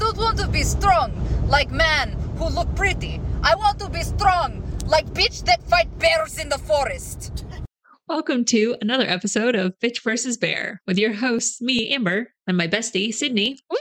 don't 0.00 0.16
want 0.16 0.38
to 0.38 0.48
be 0.48 0.62
strong 0.62 1.12
like 1.46 1.70
man 1.70 2.12
who 2.38 2.48
look 2.48 2.74
pretty. 2.74 3.20
I 3.42 3.54
want 3.54 3.78
to 3.80 3.90
be 3.90 4.02
strong 4.02 4.62
like 4.86 5.04
bitch 5.12 5.44
that 5.44 5.62
fight 5.64 5.98
bears 5.98 6.38
in 6.38 6.48
the 6.48 6.56
forest. 6.56 7.44
Welcome 8.08 8.46
to 8.46 8.76
another 8.80 9.04
episode 9.04 9.54
of 9.54 9.78
Bitch 9.78 10.02
vs. 10.02 10.38
Bear 10.38 10.80
with 10.86 10.96
your 10.96 11.12
hosts, 11.12 11.60
me, 11.60 11.90
Amber, 11.90 12.28
and 12.46 12.56
my 12.56 12.66
bestie, 12.66 13.12
Sydney. 13.12 13.58
Woo! 13.70 13.76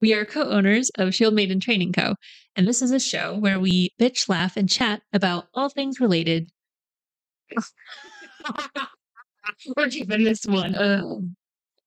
We 0.00 0.14
are 0.14 0.24
co 0.24 0.50
owners 0.50 0.90
of 0.98 1.14
Shield 1.14 1.34
Maiden 1.34 1.60
Training 1.60 1.92
Co., 1.92 2.16
and 2.56 2.66
this 2.66 2.82
is 2.82 2.90
a 2.90 2.98
show 2.98 3.38
where 3.38 3.60
we 3.60 3.90
bitch, 4.00 4.28
laugh, 4.28 4.56
and 4.56 4.68
chat 4.68 5.02
about 5.12 5.44
all 5.54 5.68
things 5.68 6.00
related. 6.00 6.50
We're 9.76 9.90
keeping 9.90 10.24
this 10.24 10.44
one. 10.44 10.74
Uh, 10.74 11.02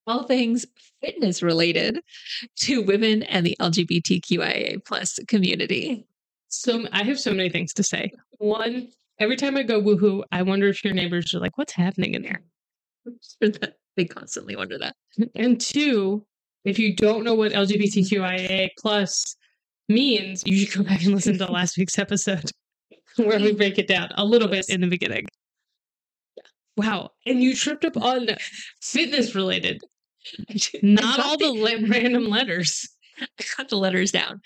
all 0.07 0.23
things 0.23 0.65
fitness 1.01 1.43
related 1.43 1.99
to 2.57 2.81
women 2.81 3.23
and 3.23 3.45
the 3.45 3.57
LGBTQIA 3.59 4.83
plus 4.85 5.19
community. 5.27 6.05
So 6.49 6.85
I 6.91 7.03
have 7.03 7.19
so 7.19 7.31
many 7.31 7.49
things 7.49 7.73
to 7.73 7.83
say. 7.83 8.11
One, 8.37 8.89
every 9.19 9.35
time 9.35 9.57
I 9.57 9.63
go 9.63 9.81
woohoo, 9.81 10.23
I 10.31 10.43
wonder 10.43 10.67
if 10.67 10.83
your 10.83 10.93
neighbors 10.93 11.33
are 11.33 11.39
like, 11.39 11.57
"What's 11.57 11.73
happening 11.73 12.13
in 12.13 12.21
there?" 12.21 12.41
they 13.95 14.05
constantly 14.05 14.55
wonder 14.55 14.77
that. 14.77 14.95
And 15.35 15.59
two, 15.59 16.25
if 16.65 16.79
you 16.79 16.95
don't 16.95 17.23
know 17.23 17.35
what 17.35 17.51
LGBTQIA 17.51 18.69
plus 18.79 19.35
means, 19.89 20.43
you 20.45 20.57
should 20.57 20.77
go 20.77 20.89
back 20.89 21.03
and 21.03 21.13
listen 21.13 21.37
to 21.37 21.51
last 21.51 21.77
week's 21.77 21.99
episode 21.99 22.49
where 23.17 23.39
we 23.39 23.53
break 23.53 23.77
it 23.77 23.87
down 23.87 24.09
a 24.15 24.25
little 24.25 24.47
bit 24.47 24.69
in 24.69 24.81
the 24.81 24.87
beginning. 24.87 25.25
Wow. 26.75 27.11
And 27.25 27.41
you 27.43 27.55
tripped 27.55 27.85
up 27.85 27.97
on 27.97 28.29
fitness 28.81 29.35
related. 29.35 29.81
Not 30.83 31.19
all 31.19 31.37
the 31.37 31.51
le- 31.51 31.87
random 31.87 32.27
letters. 32.27 32.87
I 33.19 33.43
got 33.57 33.69
the 33.69 33.77
letters 33.77 34.11
down. 34.11 34.41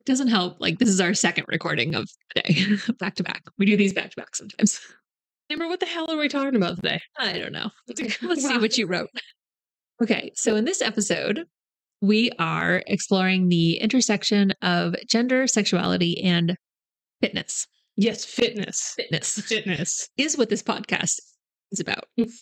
It 0.00 0.06
doesn't 0.06 0.28
help. 0.28 0.60
Like, 0.60 0.78
this 0.78 0.88
is 0.88 1.00
our 1.00 1.14
second 1.14 1.46
recording 1.48 1.94
of 1.94 2.08
the 2.34 2.42
day, 2.42 2.92
back 2.98 3.14
to 3.16 3.22
back. 3.22 3.42
We 3.58 3.66
do 3.66 3.76
these 3.76 3.92
back 3.92 4.10
to 4.10 4.16
back 4.16 4.36
sometimes. 4.36 4.80
Amber, 5.50 5.68
what 5.68 5.80
the 5.80 5.86
hell 5.86 6.10
are 6.10 6.16
we 6.16 6.28
talking 6.28 6.56
about 6.56 6.76
today? 6.76 7.00
I 7.18 7.38
don't 7.38 7.52
know. 7.52 7.70
Let's 7.86 8.44
see 8.46 8.58
what 8.58 8.78
you 8.78 8.86
wrote. 8.86 9.10
Okay. 10.02 10.32
So, 10.34 10.56
in 10.56 10.64
this 10.64 10.82
episode, 10.82 11.44
we 12.00 12.30
are 12.38 12.82
exploring 12.86 13.48
the 13.48 13.76
intersection 13.76 14.52
of 14.62 14.94
gender, 15.06 15.46
sexuality, 15.46 16.22
and 16.22 16.56
fitness. 17.20 17.66
Yes, 17.96 18.24
fitness. 18.24 18.94
Fitness. 18.96 19.40
Fitness. 19.40 20.08
is 20.16 20.36
what 20.36 20.48
this 20.48 20.62
podcast 20.62 21.20
is 21.70 21.80
about. 21.80 22.04
Mm. 22.18 22.32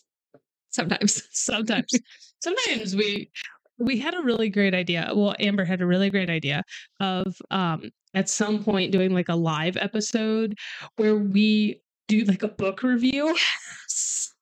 Sometimes. 0.72 1.22
Sometimes. 1.32 1.92
Sometimes 2.42 2.96
we 2.96 3.30
we 3.78 3.98
had 3.98 4.14
a 4.14 4.22
really 4.22 4.48
great 4.48 4.74
idea. 4.74 5.10
Well, 5.14 5.34
Amber 5.38 5.64
had 5.64 5.80
a 5.80 5.86
really 5.86 6.10
great 6.10 6.30
idea 6.30 6.62
of 7.00 7.36
um 7.50 7.90
at 8.14 8.28
some 8.28 8.62
point 8.62 8.92
doing 8.92 9.12
like 9.12 9.28
a 9.28 9.36
live 9.36 9.76
episode 9.76 10.54
where 10.96 11.16
we 11.16 11.80
do 12.08 12.24
like 12.24 12.42
a 12.42 12.48
book 12.48 12.82
review. 12.82 13.28
Yes. 13.28 14.32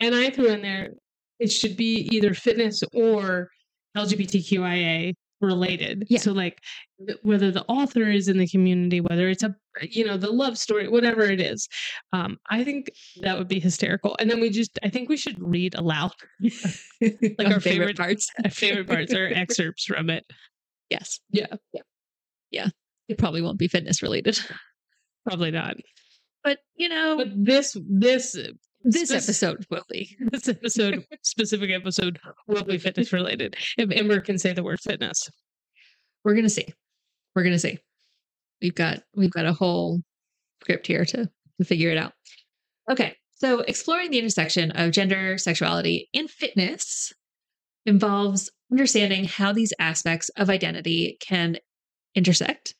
And 0.00 0.14
I 0.14 0.30
threw 0.30 0.48
in 0.48 0.62
there 0.62 0.90
it 1.38 1.52
should 1.52 1.76
be 1.76 2.08
either 2.12 2.34
fitness 2.34 2.82
or 2.94 3.50
LGBTQIA 3.96 5.14
related. 5.40 6.06
Yeah. 6.08 6.18
So 6.18 6.32
like 6.32 6.60
whether 7.22 7.50
the 7.50 7.64
author 7.68 8.10
is 8.10 8.28
in 8.28 8.38
the 8.38 8.48
community, 8.48 9.00
whether 9.00 9.28
it's 9.28 9.42
a 9.42 9.54
you 9.82 10.04
know 10.04 10.16
the 10.16 10.30
love 10.30 10.56
story, 10.58 10.88
whatever 10.88 11.22
it 11.22 11.40
is, 11.40 11.68
um, 12.12 12.38
I 12.50 12.64
think 12.64 12.90
that 13.20 13.36
would 13.38 13.48
be 13.48 13.60
hysterical. 13.60 14.16
And 14.18 14.30
then 14.30 14.40
we 14.40 14.50
just 14.50 14.78
I 14.82 14.88
think 14.88 15.08
we 15.08 15.16
should 15.16 15.36
read 15.40 15.74
aloud 15.74 16.12
like 17.00 17.46
our 17.46 17.60
favorite 17.60 17.96
parts. 17.96 18.30
our 18.44 18.50
favorite 18.50 18.88
parts 18.88 19.12
or 19.12 19.26
excerpts 19.26 19.84
from 19.84 20.10
it. 20.10 20.24
Yes. 20.90 21.20
Yeah, 21.30 21.46
Yeah. 22.50 22.68
It 23.08 23.18
probably 23.18 23.42
won't 23.42 23.58
be 23.58 23.68
fitness 23.68 24.02
related. 24.02 24.38
probably 25.26 25.50
not. 25.50 25.76
But, 26.42 26.58
you 26.76 26.88
know, 26.88 27.16
But 27.16 27.28
this 27.34 27.76
this 27.88 28.36
this 28.86 29.08
spec- 29.08 29.22
episode 29.22 29.66
will 29.70 29.84
be. 29.90 30.16
this 30.32 30.48
episode 30.48 31.04
specific 31.22 31.70
episode 31.70 32.18
will 32.46 32.64
be 32.64 32.78
fitness 32.78 33.12
related. 33.12 33.56
If 33.76 33.90
Amber 33.90 34.20
can 34.20 34.38
say 34.38 34.52
the 34.52 34.62
word 34.62 34.80
fitness. 34.80 35.28
We're 36.24 36.34
going 36.34 36.44
to 36.44 36.50
see. 36.50 36.66
We're 37.34 37.42
going 37.42 37.54
to 37.54 37.58
see. 37.58 37.78
We've 38.62 38.74
got 38.74 39.02
we've 39.14 39.30
got 39.30 39.46
a 39.46 39.52
whole 39.52 40.00
script 40.62 40.86
here 40.86 41.04
to, 41.04 41.28
to 41.58 41.64
figure 41.64 41.90
it 41.90 41.98
out. 41.98 42.12
Okay. 42.90 43.16
So, 43.34 43.60
exploring 43.60 44.10
the 44.10 44.18
intersection 44.18 44.70
of 44.70 44.92
gender, 44.92 45.36
sexuality, 45.36 46.08
and 46.14 46.30
fitness 46.30 47.12
involves 47.84 48.50
understanding 48.72 49.24
how 49.24 49.52
these 49.52 49.74
aspects 49.78 50.30
of 50.30 50.48
identity 50.48 51.18
can 51.20 51.58
intersect 52.14 52.74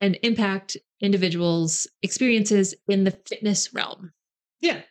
and 0.00 0.18
impact 0.22 0.76
individuals' 1.00 1.88
experiences 2.02 2.74
in 2.88 3.04
the 3.04 3.18
fitness 3.28 3.74
realm. 3.74 4.12
Yeah. 4.60 4.82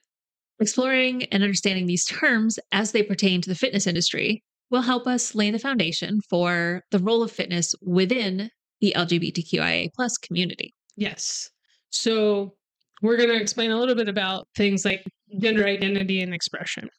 Exploring 0.60 1.24
and 1.26 1.44
understanding 1.44 1.86
these 1.86 2.06
terms 2.06 2.58
as 2.72 2.92
they 2.92 3.04
pertain 3.04 3.42
to 3.42 3.50
the 3.50 3.56
fitness 3.56 3.88
industry 3.88 4.44
will 4.70 4.82
help 4.82 5.06
us 5.06 5.36
lay 5.36 5.52
the 5.52 5.60
foundation 5.60 6.22
for 6.30 6.84
the 6.92 7.00
role 7.00 7.22
of 7.22 7.32
fitness 7.32 7.76
within 7.82 8.50
the 8.82 8.94
LGBTQIA 8.96 9.90
plus 9.94 10.18
community. 10.18 10.74
Yes. 10.96 11.50
So 11.90 12.56
we're 13.02 13.18
going 13.18 13.30
to 13.30 13.42
explain 13.42 13.72
a 13.72 13.80
little 13.80 13.96
bit 13.96 14.10
about 14.10 14.48
things 14.56 14.86
like 14.86 15.04
gender 15.40 15.66
identity 15.66 16.22
and 16.22 16.34
expression. 16.34 16.90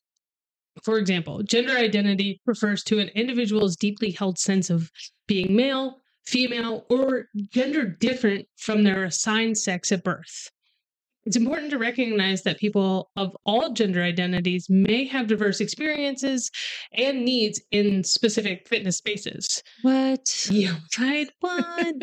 For 0.83 0.99
example, 0.99 1.43
gender 1.43 1.77
identity 1.77 2.41
refers 2.45 2.83
to 2.85 2.99
an 2.99 3.09
individual's 3.09 3.77
deeply 3.77 4.11
held 4.11 4.39
sense 4.39 4.69
of 4.69 4.91
being 5.27 5.57
male, 5.57 5.99
female, 6.27 6.85
or 6.91 7.27
gender 7.53 7.87
different 7.87 8.47
from 8.57 8.85
their 8.85 9.05
assigned 9.05 9.57
sex 9.57 9.91
at 9.91 10.05
birth. 10.05 10.51
It's 11.27 11.37
important 11.37 11.71
to 11.71 11.79
recognize 11.79 12.43
that 12.45 12.59
people 12.59 13.11
of 13.17 13.37
all 13.45 13.73
gender 13.73 14.03
identities 14.03 14.69
may 14.71 15.05
have 15.07 15.27
diverse 15.27 15.61
experiences 15.61 16.51
and 16.93 17.25
needs 17.25 17.61
in 17.73 18.05
specific 18.05 18.69
fitness 18.69 18.97
spaces. 18.97 19.63
What? 19.83 20.47
Yeah, 20.51 20.77
right. 20.99 21.29
What? 21.41 21.97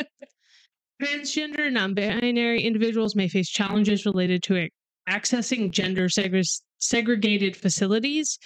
Transgender, 1.01 1.71
non 1.71 1.93
binary 1.93 2.61
individuals 2.63 3.15
may 3.15 3.29
face 3.29 3.49
challenges 3.49 4.05
related 4.05 4.43
to 4.43 4.67
accessing 5.09 5.71
gender 5.71 6.07
segre- 6.09 6.61
segregated 6.79 7.55
facilities. 7.55 8.37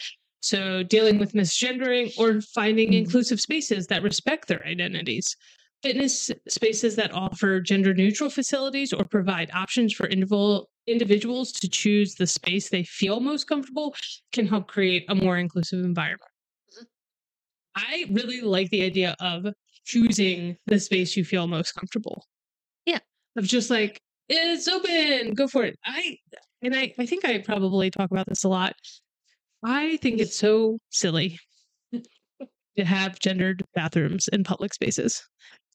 So, 0.42 0.84
dealing 0.84 1.18
with 1.18 1.34
misgendering 1.34 2.16
or 2.20 2.42
finding 2.42 2.92
Mm. 2.92 3.00
inclusive 3.00 3.42
spaces 3.42 3.88
that 3.88 4.04
respect 4.04 4.48
their 4.48 4.66
identities. 4.66 5.36
Fitness 5.84 6.32
spaces 6.48 6.96
that 6.96 7.14
offer 7.14 7.60
gender 7.60 7.94
neutral 7.94 8.30
facilities 8.30 8.92
or 8.92 9.06
provide 9.06 9.52
options 9.54 9.94
for 9.94 10.08
individual 10.08 10.70
individuals 10.88 11.52
to 11.52 11.68
choose 11.68 12.16
the 12.16 12.26
space 12.26 12.70
they 12.70 12.84
feel 12.84 13.20
most 13.20 13.48
comfortable 13.48 13.94
can 14.32 14.48
help 14.48 14.68
create 14.68 15.06
a 15.10 15.16
more 15.16 15.38
inclusive 15.38 15.84
environment. 15.84 16.32
I 17.76 18.06
really 18.10 18.42
like 18.42 18.70
the 18.72 18.84
idea 18.84 19.16
of 19.20 19.46
choosing 19.86 20.58
the 20.66 20.80
space 20.80 21.16
you 21.16 21.24
feel 21.24 21.46
most 21.46 21.74
comfortable. 21.74 22.26
Yeah. 22.86 23.00
Of 23.36 23.46
just 23.46 23.70
like, 23.70 24.02
it's 24.30 24.68
open, 24.68 25.34
go 25.34 25.48
for 25.48 25.64
it. 25.64 25.78
I 25.86 26.18
and 26.62 26.76
I, 26.76 26.94
I 26.98 27.06
think 27.06 27.24
I 27.24 27.38
probably 27.38 27.92
talk 27.92 28.10
about 28.12 28.28
this 28.28 28.44
a 28.44 28.50
lot. 28.50 28.74
I 29.64 29.98
think 29.98 30.20
it's 30.20 30.36
so 30.36 30.80
silly 30.90 31.40
to 31.92 32.86
have 32.86 33.20
gendered 33.20 33.64
bathrooms 33.76 34.28
in 34.28 34.44
public 34.44 34.74
spaces. 34.74 35.24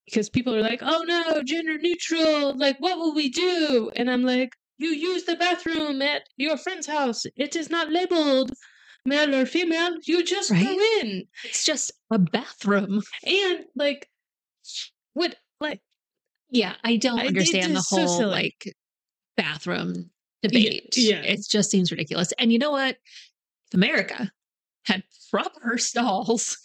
Because 0.07 0.29
people 0.29 0.55
are 0.55 0.61
like, 0.63 0.81
oh 0.83 1.05
no, 1.07 1.43
gender 1.45 1.79
neutral. 1.79 2.57
Like, 2.57 2.77
what 2.81 2.99
will 2.99 3.15
we 3.15 3.29
do? 3.31 3.91
And 3.97 4.11
I'm 4.11 4.23
like, 4.25 4.51
you 4.79 4.89
use 4.89 5.25
the 5.25 5.37
bathroom 5.37 6.03
at 6.03 6.23
your 6.37 6.57
friend's 6.57 6.87
house. 6.87 7.25
It 7.37 7.55
is 7.57 7.71
not 7.71 7.91
labeled 7.91 8.51
male 9.07 9.35
or 9.35 9.47
female. 9.47 9.97
You 10.05 10.25
just 10.25 10.51
go 10.51 10.57
in. 11.01 11.25
It's 11.45 11.65
just 11.65 11.93
a 12.11 12.19
bathroom. 12.19 13.03
And 13.25 13.65
like, 13.77 14.09
what, 15.15 15.37
like, 15.61 15.81
Yeah, 16.51 16.75
I 16.83 16.97
don't 16.97 17.21
I- 17.21 17.27
understand 17.29 17.75
the 17.75 17.79
is 17.79 17.89
so 17.89 18.05
whole 18.07 18.27
like 18.29 18.75
bathroom 19.37 20.11
debate. 20.43 20.95
yeah. 20.97 21.21
It 21.23 21.47
just 21.49 21.71
seems 21.71 21.91
ridiculous. 21.93 22.33
And 22.39 22.53
you 22.53 22.59
know 22.59 22.73
what? 22.73 22.97
If 23.69 23.75
America 23.75 24.31
had 24.85 25.05
proper 25.31 25.79
stalls 25.79 26.57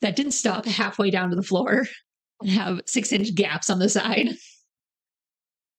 that 0.00 0.16
didn't 0.16 0.32
stop 0.32 0.66
halfway 0.66 1.10
down 1.10 1.30
to 1.30 1.36
the 1.36 1.42
floor 1.42 1.86
and 2.40 2.50
have 2.50 2.80
six 2.86 3.12
inch 3.12 3.34
gaps 3.34 3.70
on 3.70 3.78
the 3.78 3.88
side, 3.88 4.28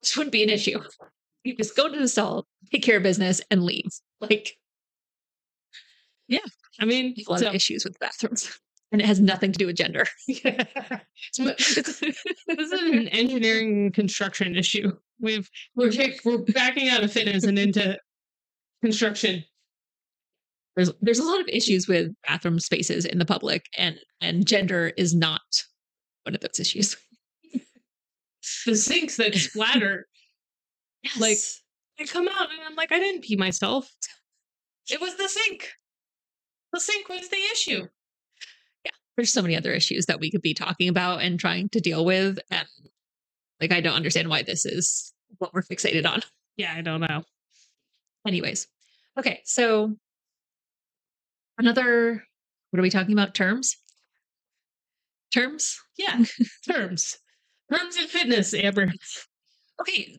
this 0.01 0.17
wouldn't 0.17 0.31
be 0.31 0.43
an 0.43 0.49
issue. 0.49 0.81
You 1.43 1.55
just 1.55 1.75
go 1.75 1.91
to 1.91 1.99
the 1.99 2.07
stall, 2.07 2.45
take 2.71 2.83
care 2.83 2.97
of 2.97 3.03
business, 3.03 3.41
and 3.49 3.63
leave. 3.63 3.89
Like 4.19 4.55
yeah, 6.27 6.39
I 6.79 6.85
mean, 6.85 7.13
a 7.27 7.31
lot 7.31 7.39
so- 7.41 7.53
issues 7.53 7.83
with 7.83 7.99
bathrooms. 7.99 8.57
And 8.93 8.99
it 8.99 9.07
has 9.07 9.21
nothing 9.21 9.53
to 9.53 9.57
do 9.57 9.67
with 9.67 9.77
gender. 9.77 10.05
this 10.27 11.77
is 11.77 12.01
an 12.73 13.07
engineering 13.07 13.89
construction 13.93 14.57
issue. 14.57 14.91
We've 15.21 15.49
we're 15.75 15.93
we're 16.25 16.39
backing 16.39 16.89
out 16.89 17.01
of 17.01 17.09
fitness 17.09 17.45
and 17.45 17.57
into 17.57 17.97
construction. 18.83 19.45
There's 20.75 20.91
there's 21.01 21.19
a 21.19 21.23
lot 21.23 21.41
of 21.41 21.47
issues 21.47 21.87
with 21.87 22.13
bathroom 22.27 22.59
spaces 22.59 23.05
in 23.05 23.17
the 23.19 23.25
public, 23.25 23.65
and 23.77 23.97
and 24.21 24.47
gender 24.47 24.91
is 24.97 25.13
not 25.13 25.41
one 26.23 26.35
of 26.35 26.41
those 26.41 26.59
issues. 26.59 26.95
The 28.65 28.75
sinks 28.75 29.17
that 29.17 29.33
splatter, 29.35 30.07
Like- 31.19 31.37
I 31.99 32.05
come 32.05 32.27
out 32.27 32.51
and 32.51 32.59
I'm 32.65 32.75
like, 32.75 32.91
I 32.91 32.97
didn't 32.99 33.23
pee 33.23 33.35
myself. 33.35 33.91
It 34.89 34.99
was 34.99 35.15
the 35.15 35.27
sink. 35.27 35.69
The 36.73 36.79
sink 36.79 37.07
was 37.07 37.29
the 37.29 37.37
issue. 37.51 37.87
Yeah. 38.83 38.91
There's 39.15 39.31
so 39.31 39.41
many 39.43 39.55
other 39.55 39.71
issues 39.71 40.07
that 40.07 40.19
we 40.19 40.31
could 40.31 40.41
be 40.41 40.53
talking 40.55 40.89
about 40.89 41.21
and 41.21 41.39
trying 41.39 41.69
to 41.69 41.79
deal 41.79 42.03
with, 42.03 42.39
and 42.49 42.67
like 43.59 43.71
I 43.71 43.81
don't 43.81 43.93
understand 43.95 44.29
why 44.29 44.41
this 44.41 44.65
is 44.65 45.13
what 45.37 45.53
we're 45.53 45.61
fixated 45.63 46.07
on. 46.07 46.21
Yeah, 46.57 46.73
I 46.75 46.81
don't 46.81 47.01
know. 47.01 47.23
Anyways, 48.27 48.67
okay, 49.19 49.41
so 49.45 49.95
another 51.61 52.23
what 52.71 52.79
are 52.79 52.83
we 52.83 52.89
talking 52.89 53.13
about? 53.13 53.35
Terms? 53.35 53.77
Terms? 55.33 55.77
Yeah, 55.97 56.23
terms. 56.69 57.17
Terms 57.71 57.97
in 57.97 58.07
fitness, 58.07 58.53
Amber. 58.53 58.91
Okay. 59.81 60.17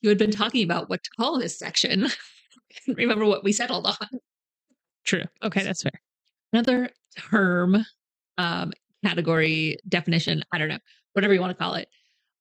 You 0.00 0.08
had 0.08 0.18
been 0.18 0.30
talking 0.30 0.64
about 0.64 0.88
what 0.88 1.02
to 1.02 1.10
call 1.18 1.38
this 1.38 1.58
section. 1.58 2.08
Remember 2.88 3.24
what 3.24 3.44
we 3.44 3.52
settled 3.52 3.86
on. 3.86 4.20
True. 5.04 5.24
Okay, 5.42 5.62
that's 5.62 5.82
fair. 5.82 6.00
Another 6.52 6.90
term, 7.30 7.84
um, 8.38 8.72
category, 9.04 9.78
definition, 9.88 10.42
I 10.52 10.58
don't 10.58 10.68
know, 10.68 10.78
whatever 11.12 11.34
you 11.34 11.40
want 11.40 11.56
to 11.56 11.62
call 11.62 11.74
it, 11.74 11.88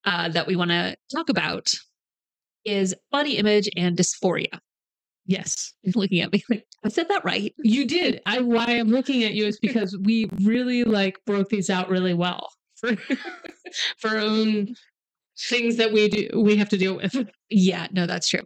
uh, 0.06 0.30
that 0.30 0.48
we 0.48 0.56
want 0.56 0.72
to 0.72 0.96
talk 1.14 1.30
about 1.30 1.72
is 2.66 2.96
body 3.12 3.38
image 3.38 3.70
and 3.76 3.98
dysphoria. 3.98 4.60
Yes. 5.28 5.74
You're 5.84 5.94
looking 5.96 6.22
at 6.22 6.32
me 6.32 6.44
like, 6.50 6.66
I 6.84 6.90
said 6.90 7.10
that 7.10 7.24
right. 7.24 7.54
You 7.58 7.86
did. 7.86 8.22
I 8.26 8.40
why 8.40 8.66
I'm 8.66 8.88
looking 8.88 9.24
at 9.24 9.34
you 9.34 9.46
is 9.46 9.60
because 9.60 9.96
we 10.02 10.30
really 10.42 10.84
like 10.84 11.18
broke 11.26 11.50
these 11.50 11.70
out 11.70 11.90
really 11.90 12.14
well 12.14 12.50
for 12.76 12.96
for 13.98 14.10
our 14.10 14.18
own 14.18 14.76
things 15.40 15.76
that 15.76 15.94
we 15.94 16.10
do 16.10 16.30
we 16.42 16.56
have 16.56 16.70
to 16.70 16.78
deal 16.78 16.96
with. 16.96 17.16
Yeah, 17.50 17.88
no, 17.92 18.08
that's 18.08 18.30
true. 18.30 18.44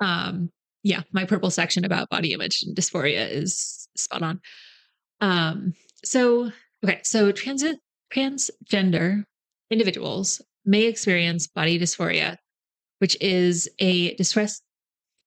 Um, 0.00 0.50
yeah, 0.84 1.02
my 1.12 1.24
purple 1.24 1.50
section 1.50 1.84
about 1.84 2.10
body 2.10 2.32
image 2.32 2.62
and 2.62 2.76
dysphoria 2.76 3.28
is 3.30 3.88
spot 3.96 4.22
on. 4.22 4.40
Um, 5.20 5.74
so 6.04 6.52
okay, 6.84 7.00
so 7.04 7.32
transit 7.32 7.78
transgender 8.12 9.24
individuals 9.70 10.42
may 10.66 10.84
experience 10.84 11.46
body 11.46 11.78
dysphoria, 11.78 12.36
which 12.98 13.16
is 13.20 13.68
a 13.78 14.14
distress 14.16 14.60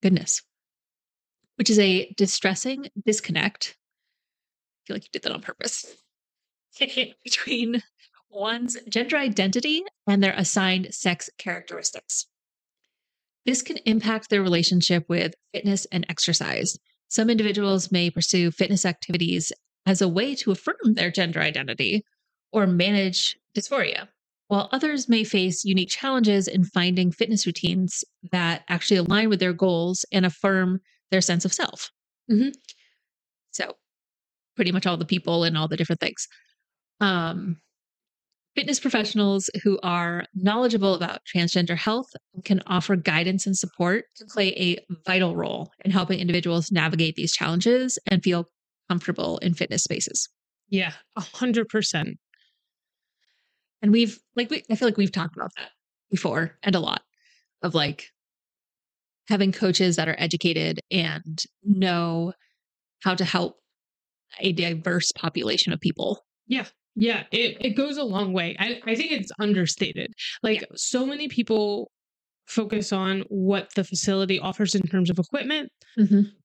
goodness, 0.04 0.44
which 1.56 1.70
is 1.70 1.80
a 1.80 2.14
distressing 2.18 2.88
disconnect. 3.06 3.76
I 3.78 4.88
feel 4.88 4.96
like 4.96 5.04
you 5.04 5.10
did 5.12 5.24
that 5.24 5.32
on 5.32 5.42
purpose. 5.42 5.86
between 7.24 7.82
one's 8.30 8.78
gender 8.90 9.18
identity 9.18 9.84
and 10.08 10.22
their 10.22 10.34
assigned 10.34 10.94
sex 10.94 11.30
characteristics. 11.38 12.28
This 13.46 13.62
can 13.62 13.78
impact 13.86 14.30
their 14.30 14.42
relationship 14.42 15.06
with 15.08 15.36
fitness 15.54 15.86
and 15.92 16.06
exercise. 16.10 16.78
Some 17.08 17.30
individuals 17.30 17.92
may 17.92 18.10
pursue 18.10 18.52
fitness 18.52 18.86
activities 18.86 19.52
as 19.86 20.02
a 20.02 20.08
way 20.08 20.36
to 20.36 20.52
affirm 20.52 20.96
their 20.96 21.12
gender 21.12 21.40
identity 21.40 22.04
or 22.52 22.66
manage 22.66 23.38
dysphoria, 23.56 24.08
while 24.48 24.70
others 24.72 25.08
may 25.08 25.24
face 25.24 25.64
unique 25.64 25.90
challenges 25.90 26.48
in 26.48 26.64
finding 26.64 27.12
fitness 27.12 27.46
routines 27.46 28.04
that 28.32 28.64
actually 28.68 28.98
align 28.98 29.30
with 29.30 29.40
their 29.40 29.54
goals 29.54 30.06
and 30.12 30.26
affirm 30.26 30.82
their 31.12 31.22
sense 31.22 31.46
of 31.46 31.54
self. 31.54 31.92
Mhm. 32.32 32.54
So, 33.52 33.78
pretty 34.56 34.72
much 34.72 34.86
all 34.86 34.98
the 34.98 35.06
people 35.06 35.44
and 35.44 35.58
all 35.58 35.68
the 35.68 35.78
different 35.78 36.02
things. 36.02 36.28
Um, 37.02 37.58
fitness 38.56 38.80
professionals 38.80 39.50
who 39.64 39.80
are 39.84 40.26
knowledgeable 40.34 40.96
about 40.96 41.22
transgender 41.34 41.78
health 41.78 42.08
can 42.46 42.62
offer 42.68 42.96
guidance 42.96 43.46
and 43.46 43.58
support 43.58 44.06
to 44.16 44.26
play 44.26 44.50
a 44.50 44.78
vital 45.06 45.36
role 45.36 45.72
in 45.84 45.92
helping 45.92 46.20
individuals 46.20 46.72
navigate 46.72 47.16
these 47.16 47.34
challenges 47.34 48.00
and 48.10 48.24
feel 48.24 48.50
comfortable 48.90 49.38
in 49.40 49.54
fitness 49.54 49.84
spaces. 49.84 50.30
Yeah, 50.70 50.94
a 51.16 51.22
hundred 51.22 51.70
percent. 51.70 52.18
And 53.82 53.92
we've 53.92 54.20
like 54.36 54.50
we, 54.50 54.64
I 54.70 54.76
feel 54.76 54.88
like 54.88 54.98
we've 54.98 55.12
talked 55.12 55.36
about 55.36 55.52
that 55.58 55.72
before 56.10 56.58
and 56.64 56.76
a 56.76 56.80
lot 56.80 57.02
of 57.62 57.76
like 57.76 58.12
having 59.28 59.52
coaches 59.52 59.96
that 59.96 60.08
are 60.08 60.16
educated 60.20 60.80
and 60.92 61.44
know 61.64 62.34
how 63.04 63.16
to 63.16 63.26
help 63.26 63.58
a 64.40 64.52
diverse 64.52 65.12
population 65.14 65.72
of 65.74 65.80
people. 65.80 66.26
Yeah, 66.48 66.66
Yeah. 66.96 67.24
it, 67.32 67.58
it 67.62 67.70
goes 67.72 67.98
a 67.98 68.04
long 68.04 68.34
way. 68.34 68.56
I, 68.60 68.82
I 68.86 68.96
think 68.96 69.12
it's 69.12 69.32
understated. 69.40 70.14
Like 70.44 70.66
so 70.76 71.06
many 71.06 71.28
people 71.28 71.92
focus 72.48 72.94
on 72.94 73.22
what 73.30 73.74
the 73.76 73.84
facility 73.84 74.40
offers 74.40 74.76
in 74.76 74.84
terms 74.84 75.10
of 75.10 75.18
equipment, 75.18 75.70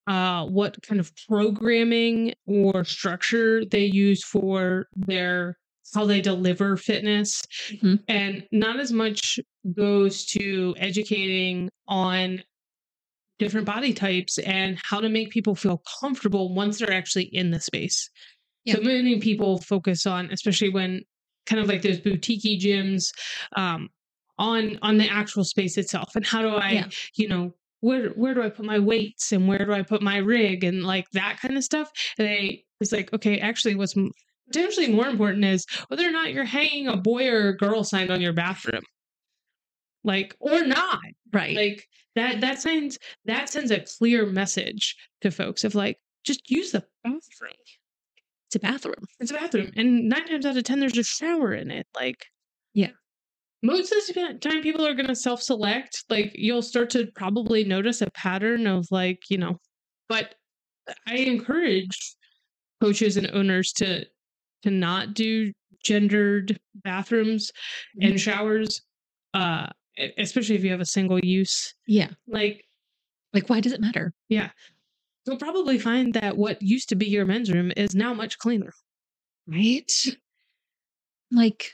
uh, 0.06 0.46
what 0.46 0.76
kind 0.82 0.98
of 1.00 1.12
programming 1.28 2.32
or 2.46 2.84
structure 2.84 3.64
they 3.66 3.84
use 3.84 4.24
for 4.24 4.86
their 4.96 5.56
how 5.92 6.06
they 6.06 6.20
deliver 6.20 6.76
fitness, 6.76 7.42
Mhm. 7.82 7.98
and 8.06 8.46
not 8.52 8.78
as 8.78 8.92
much 8.92 9.40
goes 9.74 10.24
to 10.24 10.72
educating 10.78 11.68
on 11.88 12.42
different 13.40 13.66
body 13.66 13.92
types 13.92 14.38
and 14.38 14.78
how 14.84 15.00
to 15.00 15.08
make 15.08 15.30
people 15.30 15.56
feel 15.56 15.82
comfortable 16.00 16.54
once 16.54 16.78
they're 16.78 16.92
actually 16.92 17.24
in 17.24 17.50
the 17.50 17.58
space. 17.58 18.08
So 18.68 18.80
many 18.82 19.18
people 19.18 19.58
focus 19.62 20.06
on, 20.06 20.30
especially 20.30 20.68
when 20.68 21.00
kind 21.46 21.60
of 21.60 21.66
like 21.66 21.82
those 21.82 21.98
boutique 21.98 22.60
gyms, 22.60 23.06
um, 23.56 23.88
on 24.38 24.78
on 24.82 24.98
the 24.98 25.08
actual 25.08 25.44
space 25.44 25.76
itself 25.76 26.14
and 26.14 26.24
how 26.24 26.42
do 26.42 26.48
I, 26.50 26.70
Yeah. 26.70 26.88
you 27.16 27.26
know, 27.28 27.54
where 27.80 28.10
where 28.10 28.34
do 28.34 28.42
I 28.42 28.50
put 28.50 28.64
my 28.64 28.78
weights 28.78 29.32
and 29.32 29.48
where 29.48 29.64
do 29.64 29.72
I 29.72 29.82
put 29.82 30.02
my 30.02 30.18
rig 30.18 30.62
and 30.62 30.84
like 30.84 31.06
that 31.12 31.38
kind 31.40 31.56
of 31.56 31.64
stuff. 31.64 31.90
And 32.18 32.28
they 32.28 32.64
it's 32.80 32.92
like 32.92 33.12
okay, 33.12 33.38
actually, 33.40 33.74
what's 33.74 33.94
potentially 34.46 34.92
more 34.92 35.08
important 35.08 35.44
is 35.44 35.66
whether 35.88 36.06
or 36.06 36.12
not 36.12 36.32
you're 36.32 36.44
hanging 36.44 36.86
a 36.88 36.96
boy 36.96 37.28
or 37.28 37.48
a 37.48 37.56
girl 37.56 37.82
sign 37.84 38.10
on 38.10 38.20
your 38.20 38.32
bathroom, 38.34 38.82
like 40.04 40.34
or 40.40 40.64
not 40.64 41.00
Right. 41.32 41.54
like 41.56 41.86
that 42.16 42.40
that 42.40 42.60
sends 42.60 42.98
that 43.26 43.48
sends 43.48 43.70
a 43.70 43.80
clear 43.98 44.26
message 44.26 44.96
to 45.20 45.30
folks 45.30 45.64
of 45.64 45.74
like 45.74 45.98
just 46.24 46.50
use 46.50 46.72
the 46.72 46.84
bathroom 47.04 47.52
it's 48.48 48.56
a 48.56 48.58
bathroom. 48.58 49.04
it's 49.20 49.30
a 49.30 49.34
bathroom 49.34 49.70
and 49.76 50.08
nine 50.08 50.26
times 50.26 50.44
out 50.46 50.56
of 50.56 50.64
ten 50.64 50.80
there's 50.80 50.96
a 50.98 51.04
shower 51.04 51.52
in 51.54 51.70
it 51.70 51.86
like 51.94 52.24
Yeah. 52.74 52.90
most 53.62 53.92
of 53.92 54.14
the 54.14 54.38
time 54.40 54.62
people 54.62 54.86
are 54.86 54.94
going 54.94 55.06
to 55.08 55.14
self-select 55.14 56.04
like 56.08 56.32
you'll 56.34 56.62
start 56.62 56.90
to 56.90 57.06
probably 57.14 57.62
notice 57.64 58.00
a 58.02 58.10
pattern 58.10 58.66
of 58.66 58.86
like 58.90 59.22
you 59.28 59.38
know 59.38 59.58
but 60.08 60.34
i 61.06 61.16
encourage 61.16 62.16
coaches 62.82 63.16
and 63.16 63.30
owners 63.32 63.72
to 63.74 64.04
to 64.62 64.70
not 64.70 65.14
do 65.14 65.52
gendered 65.84 66.58
bathrooms 66.74 67.52
and 68.02 68.20
showers 68.20 68.82
uh 69.34 69.66
especially 70.18 70.54
if 70.56 70.64
you 70.64 70.70
have 70.70 70.80
a 70.80 70.86
single 70.86 71.18
use 71.20 71.74
Yeah. 71.86 72.10
like 72.26 72.64
Like, 73.32 73.48
why 73.48 73.60
does 73.60 73.72
it 73.72 73.80
matter? 73.80 74.12
Yeah. 74.28 74.50
You'll 75.26 75.36
probably 75.36 75.78
find 75.78 76.14
that 76.14 76.36
what 76.36 76.60
used 76.62 76.88
to 76.88 76.96
be 76.96 77.06
your 77.06 77.24
men's 77.26 77.50
room 77.52 77.72
is 77.76 77.94
now 77.94 78.14
much 78.14 78.38
cleaner. 78.38 78.72
Right. 79.46 79.92
Like, 81.30 81.72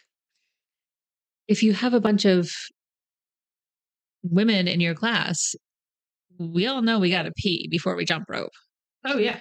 if 1.49 1.63
you 1.63 1.73
have 1.73 1.95
a 1.95 2.01
bunch 2.01 2.25
of 2.25 2.51
women 4.23 4.69
in 4.69 4.81
your 4.81 4.95
class, 4.95 5.55
we 6.39 6.67
all 6.67 6.83
know 6.83 6.99
we 6.99 7.11
got 7.11 7.23
to 7.23 7.33
pee 7.33 7.69
before 7.71 7.97
we 7.97 8.05
jump 8.05 8.29
rope. 8.29 8.53
Oh 9.05 9.19
yeah. 9.19 9.39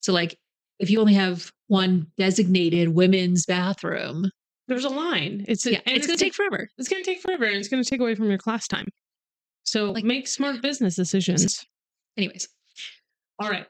So, 0.00 0.12
like, 0.12 0.36
if 0.78 0.90
you 0.90 1.00
only 1.00 1.14
have 1.14 1.50
one 1.68 2.08
designated 2.18 2.88
women's 2.88 3.46
bathroom, 3.46 4.30
There's 4.68 4.84
a 4.84 4.88
line. 4.88 5.44
It's 5.48 5.66
yeah, 5.66 5.80
and 5.86 5.96
it's 5.96 6.06
going 6.06 6.18
to 6.18 6.24
take 6.24 6.34
forever. 6.34 6.68
it's 6.78 6.88
going 6.88 7.02
to 7.02 7.08
take 7.10 7.20
forever 7.20 7.44
and 7.44 7.56
it's 7.56 7.68
going 7.68 7.82
to 7.82 7.88
take 7.88 8.00
away 8.00 8.14
from 8.14 8.28
your 8.28 8.38
class 8.38 8.66
time. 8.66 8.88
So 9.64 9.92
Like- 9.92 10.04
make 10.04 10.26
smart 10.28 10.62
business 10.62 10.96
decisions. 10.96 11.64
Anyways, 12.16 12.48
All 13.38 13.50
right. 13.50 13.66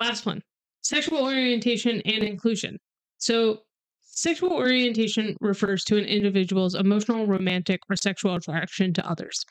Last 0.00 0.26
one. 0.26 0.42
Sexual 0.82 1.18
orientation 1.24 2.00
and 2.04 2.22
inclusion. 2.24 2.78
So 3.18 3.60
sexual 4.00 4.52
orientation 4.52 5.36
refers 5.40 5.84
to 5.84 5.96
an 5.96 6.04
individual's 6.04 6.74
emotional, 6.74 7.26
romantic, 7.26 7.80
or 7.90 7.96
sexual 7.96 8.34
attraction 8.34 8.92
to 8.94 9.08
others. 9.08 9.44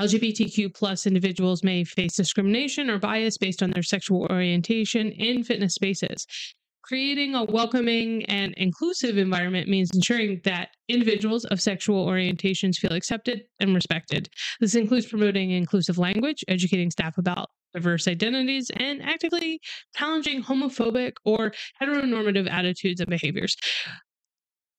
LGBTQ 0.00 0.74
plus 0.74 1.06
individuals 1.06 1.62
may 1.62 1.84
face 1.84 2.14
discrimination 2.16 2.88
or 2.88 2.98
bias 2.98 3.36
based 3.36 3.62
on 3.62 3.70
their 3.70 3.82
sexual 3.82 4.26
orientation 4.30 5.10
in 5.12 5.44
fitness 5.44 5.74
spaces. 5.74 6.26
Creating 6.90 7.36
a 7.36 7.44
welcoming 7.44 8.24
and 8.24 8.52
inclusive 8.56 9.16
environment 9.16 9.68
means 9.68 9.90
ensuring 9.94 10.40
that 10.42 10.70
individuals 10.88 11.44
of 11.44 11.60
sexual 11.60 12.04
orientations 12.04 12.78
feel 12.78 12.92
accepted 12.92 13.44
and 13.60 13.76
respected. 13.76 14.28
This 14.58 14.74
includes 14.74 15.06
promoting 15.06 15.52
inclusive 15.52 15.98
language, 15.98 16.42
educating 16.48 16.90
staff 16.90 17.16
about 17.16 17.48
diverse 17.72 18.08
identities 18.08 18.72
and 18.76 19.00
actively 19.04 19.60
challenging 19.94 20.42
homophobic 20.42 21.12
or 21.24 21.52
heteronormative 21.80 22.50
attitudes 22.50 23.00
and 23.00 23.08
behaviors. 23.08 23.54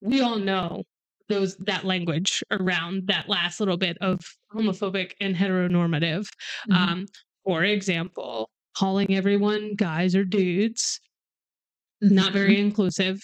We 0.02 0.20
all 0.20 0.38
know 0.38 0.84
those 1.30 1.56
that 1.60 1.86
language 1.86 2.44
around 2.52 3.08
that 3.08 3.30
last 3.30 3.62
little 3.62 3.78
bit 3.78 3.98
of 4.02 4.20
homophobic 4.54 5.14
and 5.22 5.34
heteronormative. 5.34 6.28
Mhm. 6.70 6.76
Um, 6.76 7.06
for 7.46 7.64
example, 7.64 8.50
calling 8.76 9.16
everyone 9.16 9.76
guys 9.76 10.14
or 10.14 10.26
dudes, 10.26 11.00
Mm-hmm. 12.04 12.16
not 12.16 12.34
very 12.34 12.60
inclusive. 12.60 13.22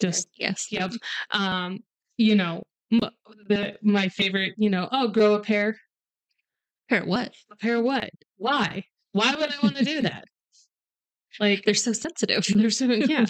Just 0.00 0.28
yes. 0.34 0.68
Yep. 0.70 0.92
Um, 1.30 1.80
you 2.16 2.34
know, 2.34 2.62
m- 2.92 3.10
the 3.48 3.76
my 3.82 4.08
favorite, 4.08 4.54
you 4.56 4.70
know, 4.70 4.88
oh, 4.90 5.08
grow 5.08 5.34
a 5.34 5.40
pair. 5.40 5.76
Pair 6.88 7.04
what? 7.04 7.32
A 7.52 7.56
pair 7.56 7.76
of 7.76 7.84
what? 7.84 8.10
Why? 8.36 8.84
Why 9.12 9.34
would 9.34 9.50
I 9.50 9.56
want 9.62 9.76
to 9.76 9.84
do 9.84 10.02
that? 10.02 10.24
Like, 11.38 11.64
They're 11.64 11.74
so 11.74 11.92
sensitive. 11.92 12.44
there's 12.54 12.78
so 12.78 12.86
yeah. 12.86 13.26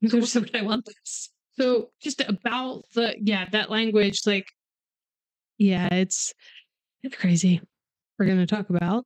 There's 0.00 0.32
so 0.32 0.44
I 0.54 0.62
want 0.62 0.86
this. 0.86 1.30
So 1.58 1.90
just 2.00 2.22
about 2.26 2.84
the 2.94 3.16
yeah 3.20 3.46
that 3.52 3.70
language, 3.70 4.22
like, 4.26 4.46
yeah, 5.58 5.88
it's 5.92 6.32
it's 7.02 7.16
crazy. 7.16 7.60
We're 8.18 8.26
gonna 8.26 8.46
talk 8.46 8.70
about 8.70 9.04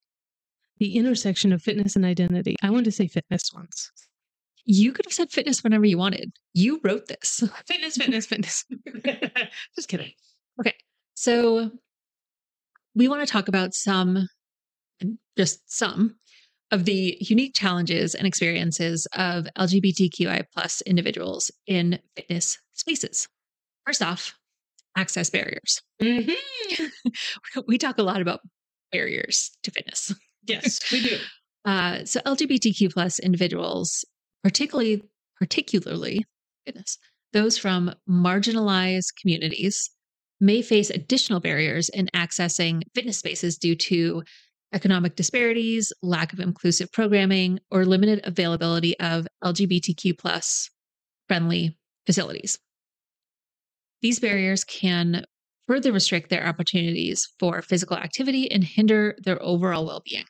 the 0.78 0.97
intersection 0.97 1.52
of 1.52 1.62
fitness 1.62 1.97
and 1.97 2.04
identity. 2.04 2.57
I 2.62 2.71
wanted 2.71 2.87
to 2.87 2.93
say 2.93 3.09
fitness 3.09 3.50
once. 3.54 3.90
You 4.64 4.93
could 4.93 5.04
have 5.07 5.12
said 5.12 5.31
fitness 5.31 5.62
whenever 5.62 5.85
you 5.85 5.99
wanted. 5.99 6.33
You 6.54 6.81
wrote 6.83 7.07
this. 7.07 7.43
Fitness, 7.66 7.97
fitness, 7.97 8.26
fitness. 8.26 8.64
just 9.76 9.88
kidding. 9.88 10.12
Okay. 10.59 10.75
So 11.14 11.71
we 12.95 13.09
want 13.09 13.26
to 13.26 13.31
talk 13.31 13.49
about 13.49 13.75
some, 13.75 14.26
just 15.37 15.61
some, 15.71 16.16
of 16.71 16.87
the 16.87 17.16
unique 17.21 17.54
challenges 17.54 18.16
and 18.16 18.26
experiences 18.26 19.07
of 19.14 19.47
LGBTQI 19.57 20.45
plus 20.52 20.81
individuals 20.83 21.50
in 21.66 22.00
fitness 22.16 22.59
spaces. 22.73 23.28
First 23.87 24.02
off, 24.02 24.35
access 24.97 25.31
barriers. 25.31 25.83
hmm 26.02 26.33
We 27.69 27.78
talk 27.78 27.99
a 27.99 28.02
lot 28.02 28.21
about 28.21 28.40
barriers 28.90 29.57
to 29.62 29.71
fitness. 29.71 30.12
Yes, 30.46 30.80
we 30.92 31.02
do. 31.02 31.18
Uh, 31.64 32.04
so 32.04 32.20
LGBTQ 32.20 32.92
plus 32.92 33.18
individuals, 33.18 34.04
particularly 34.42 35.02
particularly 35.38 36.24
goodness, 36.66 36.98
those 37.32 37.58
from 37.58 37.92
marginalized 38.08 39.08
communities 39.20 39.90
may 40.40 40.62
face 40.62 40.90
additional 40.90 41.40
barriers 41.40 41.88
in 41.88 42.08
accessing 42.14 42.82
fitness 42.94 43.18
spaces 43.18 43.58
due 43.58 43.74
to 43.74 44.22
economic 44.72 45.16
disparities, 45.16 45.92
lack 46.02 46.32
of 46.32 46.40
inclusive 46.40 46.90
programming, 46.92 47.60
or 47.70 47.84
limited 47.84 48.20
availability 48.24 48.98
of 48.98 49.26
LGBTQ 49.42 50.18
plus 50.18 50.70
friendly 51.28 51.78
facilities. 52.06 52.58
These 54.02 54.20
barriers 54.20 54.64
can 54.64 55.24
further 55.66 55.92
restrict 55.92 56.28
their 56.28 56.46
opportunities 56.46 57.26
for 57.38 57.62
physical 57.62 57.96
activity 57.96 58.50
and 58.50 58.62
hinder 58.62 59.16
their 59.22 59.42
overall 59.42 59.86
well-being. 59.86 60.24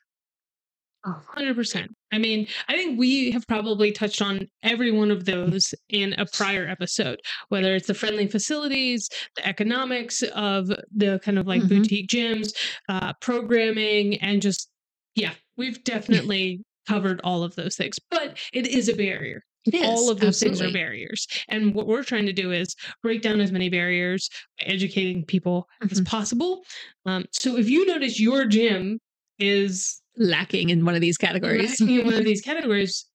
Hundred 1.04 1.54
percent. 1.54 1.94
I 2.12 2.18
mean, 2.18 2.46
I 2.68 2.75
think 2.76 2.99
we 2.99 3.30
have 3.32 3.46
probably 3.46 3.92
touched 3.92 4.23
on 4.23 4.49
every 4.62 4.90
one 4.90 5.11
of 5.11 5.26
those 5.26 5.75
in 5.90 6.14
a 6.14 6.25
prior 6.25 6.66
episode, 6.66 7.20
whether 7.50 7.75
it's 7.75 7.88
the 7.88 7.94
friendly 7.94 8.26
facilities, 8.26 9.11
the 9.37 9.46
economics 9.46 10.23
of 10.34 10.68
the 10.94 11.20
kind 11.23 11.38
of 11.38 11.46
like 11.46 11.62
Mhm. 11.62 11.68
boutique 11.68 12.08
gyms, 12.08 12.54
uh, 12.88 13.12
programming, 13.20 14.18
and 14.23 14.40
just 14.40 14.70
yeah, 15.14 15.34
we've 15.56 15.84
definitely 15.84 16.61
covered 16.88 17.20
all 17.23 17.42
of 17.44 17.54
those 17.54 17.76
things. 17.76 17.99
But 18.11 18.38
it 18.52 18.66
is 18.66 18.88
a 18.88 18.94
barrier. 18.96 19.44
It 19.66 19.75
is 19.75 19.82
all 19.84 20.11
of 20.11 20.20
those 20.20 20.40
things 20.40 20.61
are 20.62 20.70
barriers, 20.73 21.26
and 21.49 21.75
what 21.75 21.87
we're 21.87 22.02
trying 22.02 22.26
to 22.26 22.32
do 22.32 22.50
is 22.52 22.75
break 23.02 23.20
down 23.23 23.40
as 23.40 23.52
many 23.52 23.68
barriers, 23.68 24.30
by 24.58 24.66
educating 24.68 25.25
people 25.25 25.68
as 25.90 26.00
Mhm. 26.00 26.06
possible. 26.06 26.64
Um, 27.04 27.26
so 27.32 27.56
if 27.58 27.68
you 27.68 27.84
notice 27.87 28.18
your 28.18 28.46
gym 28.46 29.00
is 29.38 30.00
lacking 30.16 30.71
in 30.71 30.85
one 30.85 30.94
of 30.94 31.00
these 31.00 31.16
categories. 31.16 31.80
lacking 31.80 32.00
in 32.00 32.04
one 32.06 32.14
of 32.14 32.25
these 32.25 32.40
categories, 32.44 33.06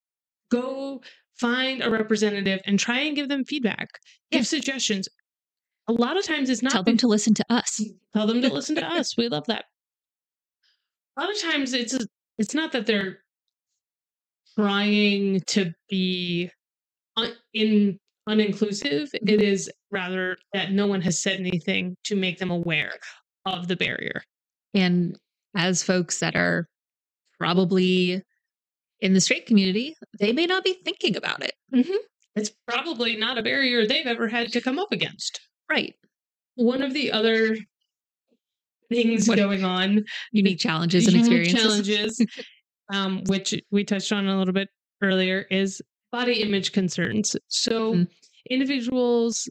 go 0.52 1.02
find 1.40 1.82
a 1.82 1.90
representative 1.90 2.60
and 2.66 2.80
try 2.80 3.00
and 3.00 3.16
give 3.16 3.30
them 3.30 3.44
feedback, 3.46 3.90
Yeah. 4.32 4.40
give 4.40 4.48
suggestions. 4.48 5.08
A 5.88 5.94
lot 5.94 6.18
of 6.18 6.26
times 6.26 6.50
it's 6.50 6.62
not 6.62 6.72
Tell 6.72 6.84
them 6.84 6.98
to 6.98 7.08
listen 7.08 7.34
to 7.36 7.46
us. 7.50 7.80
Mm, 7.82 7.96
tell 8.14 8.28
them 8.28 8.42
to 8.42 8.50
listen 8.54 8.76
to 8.76 8.86
us. 8.86 9.16
We 9.18 9.28
love 9.30 9.46
that. 9.48 9.66
A 11.18 11.22
lot 11.22 11.32
of 11.32 11.40
times 11.42 11.74
it's 11.74 11.98
it's 12.38 12.54
not 12.54 12.72
that 12.74 12.86
they're 12.86 13.20
trying 14.56 15.42
to 15.48 15.72
be 15.90 16.50
un, 17.18 17.32
in 17.54 18.00
uninclusive. 18.28 19.10
Mm-hmm. 19.12 19.28
It 19.30 19.42
is 19.42 19.70
rather 19.92 20.38
that 20.54 20.72
no 20.72 20.88
one 20.88 21.02
has 21.02 21.22
said 21.22 21.40
anything 21.40 21.96
to 22.06 22.16
make 22.16 22.38
them 22.38 22.52
aware 22.52 22.94
of 23.46 23.68
the 23.68 23.76
barrier. 23.76 24.22
And 24.74 25.18
as 25.56 25.82
folks 25.82 26.20
that 26.20 26.36
are 26.36 26.68
probably 27.40 28.22
in 29.02 29.14
the 29.14 29.22
straight 29.22 29.46
community, 29.46 29.96
they 30.20 30.32
may 30.34 30.46
not 30.46 30.64
be 30.64 30.74
thinking 30.86 31.16
about 31.16 31.42
it. 31.44 31.54
It's 32.36 32.52
probably 32.68 33.16
not 33.16 33.38
a 33.38 33.42
barrier 33.44 33.86
they've 33.88 34.06
ever 34.06 34.28
had 34.28 34.52
to 34.52 34.62
come 34.62 34.78
up 34.80 34.92
against. 34.92 35.40
Right. 35.70 35.96
one 36.56 36.82
of 36.82 36.94
the 36.94 37.12
other 37.14 37.56
things 38.90 39.28
What- 39.30 39.38
going 39.38 39.64
on 39.64 40.04
Unique 40.32 40.60
challenges 40.60 41.08
and 41.08 41.16
unique 41.16 41.48
experiences. 41.48 41.88
challenges 41.88 42.26
um, 42.94 43.24
which 43.28 43.54
we 43.72 43.84
touched 43.84 44.12
on 44.12 44.28
a 44.28 44.38
little 44.38 44.54
bit 44.54 44.68
earlier 45.02 45.46
is 45.52 45.82
body 46.12 46.42
image 46.42 46.72
concerns 46.74 47.36
so 47.48 47.94
Mhm. 47.94 48.08
individuals 48.50 49.48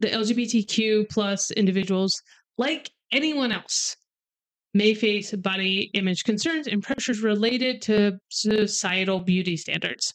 the 0.00 0.08
lgbtq 0.10 1.08
plus 1.08 1.50
individuals 1.52 2.22
like 2.58 2.90
anyone 3.10 3.50
else 3.52 3.96
may 4.78 4.94
face 4.94 5.32
body 5.32 5.90
image 5.94 6.22
concerns 6.24 6.68
and 6.68 6.82
pressures 6.82 7.20
related 7.20 7.82
to 7.82 8.18
societal 8.30 9.18
beauty 9.18 9.56
standards 9.56 10.14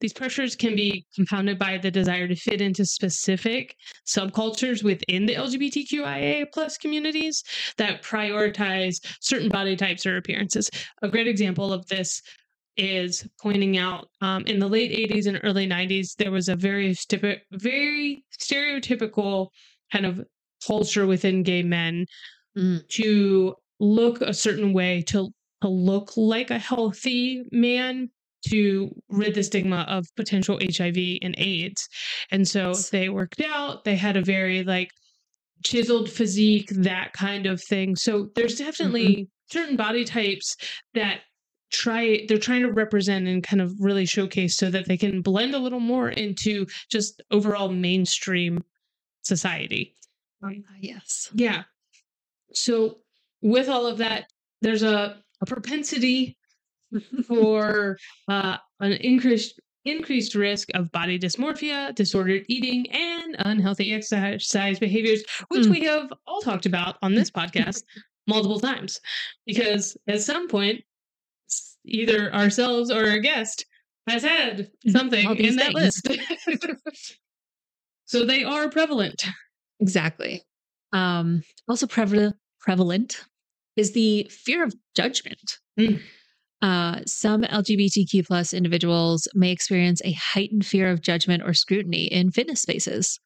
these 0.00 0.12
pressures 0.12 0.54
can 0.54 0.76
be 0.76 1.04
compounded 1.14 1.58
by 1.58 1.76
the 1.76 1.90
desire 1.90 2.28
to 2.28 2.36
fit 2.36 2.60
into 2.60 2.84
specific 2.84 3.74
subcultures 4.06 4.82
within 4.84 5.26
the 5.26 5.34
LGBTQIA 5.34 6.46
plus 6.52 6.78
communities 6.78 7.42
that 7.78 8.02
prioritize 8.02 8.96
certain 9.20 9.48
body 9.48 9.76
types 9.76 10.06
or 10.06 10.16
appearances. 10.16 10.70
A 11.02 11.08
great 11.08 11.26
example 11.26 11.72
of 11.72 11.86
this 11.88 12.22
is 12.76 13.26
pointing 13.42 13.76
out 13.76 14.08
um, 14.20 14.46
in 14.46 14.60
the 14.60 14.68
late 14.68 14.92
80s 15.10 15.26
and 15.26 15.40
early 15.42 15.66
90s, 15.66 16.14
there 16.16 16.30
was 16.30 16.48
a 16.48 16.54
very, 16.54 16.94
very 17.50 18.24
stereotypical 18.40 19.48
kind 19.90 20.06
of 20.06 20.24
culture 20.64 21.06
within 21.06 21.42
gay 21.42 21.62
men 21.62 22.06
Mm. 22.56 22.88
to 22.88 23.54
look 23.80 24.20
a 24.20 24.34
certain 24.34 24.72
way, 24.72 25.02
to, 25.08 25.30
to 25.62 25.68
look 25.68 26.16
like 26.16 26.50
a 26.50 26.58
healthy 26.58 27.44
man, 27.52 28.10
to 28.48 28.90
rid 29.08 29.34
the 29.34 29.42
stigma 29.42 29.84
of 29.88 30.06
potential 30.16 30.58
HIV 30.62 31.18
and 31.22 31.34
AIDS. 31.38 31.88
And 32.30 32.46
so 32.46 32.74
they 32.92 33.08
worked 33.08 33.40
out, 33.40 33.84
they 33.84 33.96
had 33.96 34.16
a 34.16 34.22
very 34.22 34.62
like 34.62 34.90
chiseled 35.64 36.10
physique, 36.10 36.70
that 36.70 37.12
kind 37.12 37.46
of 37.46 37.62
thing. 37.62 37.96
So 37.96 38.28
there's 38.34 38.56
definitely 38.56 39.28
certain 39.50 39.76
body 39.76 40.04
types 40.04 40.56
that 40.94 41.20
try 41.70 42.24
they're 42.28 42.38
trying 42.38 42.62
to 42.62 42.72
represent 42.72 43.26
and 43.28 43.42
kind 43.42 43.60
of 43.60 43.72
really 43.78 44.06
showcase 44.06 44.56
so 44.56 44.70
that 44.70 44.86
they 44.86 44.96
can 44.96 45.20
blend 45.20 45.54
a 45.54 45.58
little 45.58 45.80
more 45.80 46.08
into 46.08 46.66
just 46.90 47.22
overall 47.30 47.68
mainstream 47.68 48.64
society. 49.22 49.94
Ah, 50.42 50.50
yes. 50.80 51.30
Yeah. 51.34 51.64
So 52.52 52.98
with 53.42 53.68
all 53.68 53.86
of 53.86 53.98
that, 53.98 54.26
there's 54.62 54.82
a, 54.82 55.22
a 55.40 55.46
propensity 55.46 56.36
for 57.26 57.96
uh, 58.28 58.56
an 58.80 58.92
increased 58.92 59.60
increased 59.84 60.34
risk 60.34 60.68
of 60.74 60.90
body 60.92 61.18
dysmorphia, 61.18 61.94
disordered 61.94 62.44
eating, 62.48 62.90
and 62.90 63.36
unhealthy 63.38 63.94
exercise 63.94 64.78
behaviors, 64.78 65.22
which 65.48 65.66
Mm. 65.66 65.70
we 65.70 65.80
have 65.84 66.12
all 66.26 66.40
talked 66.42 66.66
about 66.66 66.96
on 67.00 67.14
this 67.14 67.30
podcast 67.30 67.82
multiple 68.26 68.60
times. 68.60 69.00
Because 69.46 69.96
at 70.06 70.20
some 70.20 70.46
point, 70.48 70.82
either 71.86 72.34
ourselves 72.34 72.90
or 72.90 73.04
a 73.04 73.20
guest 73.20 73.64
has 74.08 74.22
had 74.22 74.68
something 74.88 75.26
All 75.26 75.34
these 75.34 75.50
in 75.52 75.56
that 75.56 75.72
things. 75.74 76.02
list. 76.06 76.68
so 78.04 78.24
they 78.26 78.44
are 78.44 78.68
prevalent. 78.68 79.24
Exactly. 79.80 80.42
Um, 80.92 81.42
also 81.68 81.86
prevalent 81.86 82.36
prevalent 82.60 83.24
is 83.76 83.92
the 83.92 84.26
fear 84.30 84.64
of 84.64 84.74
judgment. 84.94 85.58
Mm. 85.78 86.00
Uh, 86.60 87.00
some 87.06 87.42
LGBTQ 87.42 88.26
plus 88.26 88.52
individuals 88.52 89.28
may 89.34 89.52
experience 89.52 90.02
a 90.04 90.12
heightened 90.12 90.66
fear 90.66 90.90
of 90.90 91.00
judgment 91.00 91.42
or 91.44 91.54
scrutiny 91.54 92.06
in 92.06 92.32
fitness 92.32 92.60
spaces. 92.60 93.20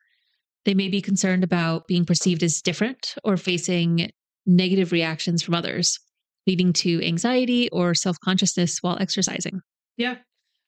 They 0.65 0.75
may 0.75 0.89
be 0.89 1.01
concerned 1.01 1.43
about 1.43 1.87
being 1.87 2.05
perceived 2.05 2.43
as 2.43 2.61
different 2.61 3.15
or 3.25 3.37
facing 3.37 4.11
negative 4.47 4.93
reactions 4.93 5.43
from 5.43 5.55
others. 5.55 5.99
leading 6.45 6.73
to 6.73 7.01
anxiety 7.07 7.71
or 7.71 7.95
self 7.95 8.17
consciousness 8.19 8.79
while 8.83 8.99
exercising. 9.01 9.61
Yeah. 9.97 10.17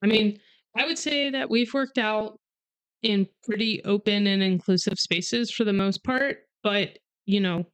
I 0.04 0.06
mean, 0.06 0.38
I 0.76 0.86
would 0.86 0.98
say 0.98 1.30
that 1.30 1.50
we've 1.50 1.74
worked 1.74 1.98
out 1.98 2.38
in 3.02 3.26
pretty 3.42 3.82
open 3.84 4.28
and 4.28 4.40
inclusive 4.40 5.00
spaces 5.00 5.50
for 5.50 5.64
the 5.64 5.72
most 5.72 6.04
part, 6.04 6.38
but 6.62 6.98
you 7.26 7.40
know, 7.40 7.66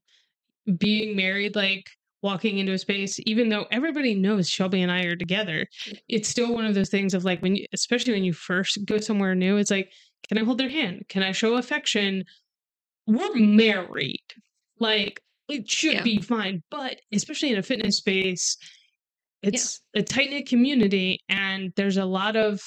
being 0.79 1.17
married, 1.17 1.57
like 1.57 1.87
walking 2.23 2.59
into 2.59 2.73
a 2.73 2.79
space, 2.79 3.19
even 3.27 3.49
though 3.49 3.67
everybody 3.71 4.15
knows 4.15 4.49
Shelby 4.49 4.83
and 4.83 4.93
I 4.93 5.05
are 5.05 5.17
together, 5.17 5.67
mm. 5.87 5.99
it's 6.09 6.29
still 6.29 6.53
one 6.53 6.67
of 6.67 6.75
those 6.75 6.91
things 6.91 7.15
of 7.15 7.25
like 7.25 7.41
when 7.43 7.57
you, 7.57 7.67
especially 7.73 8.12
when 8.12 8.25
you 8.25 8.33
first 8.33 8.79
go 8.85 8.99
somewhere 8.99 9.35
new, 9.35 9.57
it's 9.57 9.71
like, 9.71 9.91
can 10.29 10.39
I 10.39 10.45
hold 10.45 10.59
their 10.59 10.69
hand? 10.69 11.05
Can 11.09 11.23
I 11.23 11.33
show 11.33 11.57
affection? 11.57 12.25
We're 13.07 13.35
married. 13.35 14.23
Like, 14.79 15.21
it 15.49 15.69
should 15.69 15.95
Yeah. 15.95 16.03
be 16.03 16.21
fine. 16.21 16.62
But 16.71 17.00
especially 17.12 17.50
in 17.50 17.59
a 17.59 17.62
fitness 17.62 17.97
space, 17.97 18.57
it's 19.43 19.81
a 19.95 20.03
tight 20.03 20.31
knit 20.31 20.47
community 20.47 21.21
and 21.29 21.73
there's 21.77 21.97
a 21.97 22.05
lot 22.05 22.37
of 22.37 22.61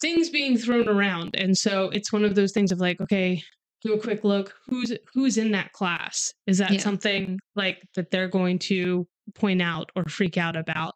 things 0.00 0.30
being 0.30 0.56
thrown 0.56 0.88
around. 0.88 1.34
And 1.36 1.56
so 1.56 1.90
it's 1.90 2.12
one 2.12 2.24
of 2.24 2.34
those 2.34 2.52
things 2.52 2.72
of 2.72 2.78
like, 2.78 3.00
okay, 3.00 3.42
do 3.84 3.94
a 3.94 4.00
quick 4.00 4.24
look. 4.24 4.54
Who's 4.68 4.92
who's 5.12 5.38
in 5.38 5.50
that 5.52 5.72
class? 5.72 6.32
Is 6.46 6.58
that 6.58 6.70
Yeah. 6.72 6.80
something 6.80 7.38
like 7.56 7.82
that 7.94 8.10
they're 8.10 8.28
going 8.28 8.58
to 8.60 9.06
point 9.34 9.60
out 9.62 9.90
or 9.96 10.04
freak 10.04 10.36
out 10.38 10.56
about? 10.56 10.94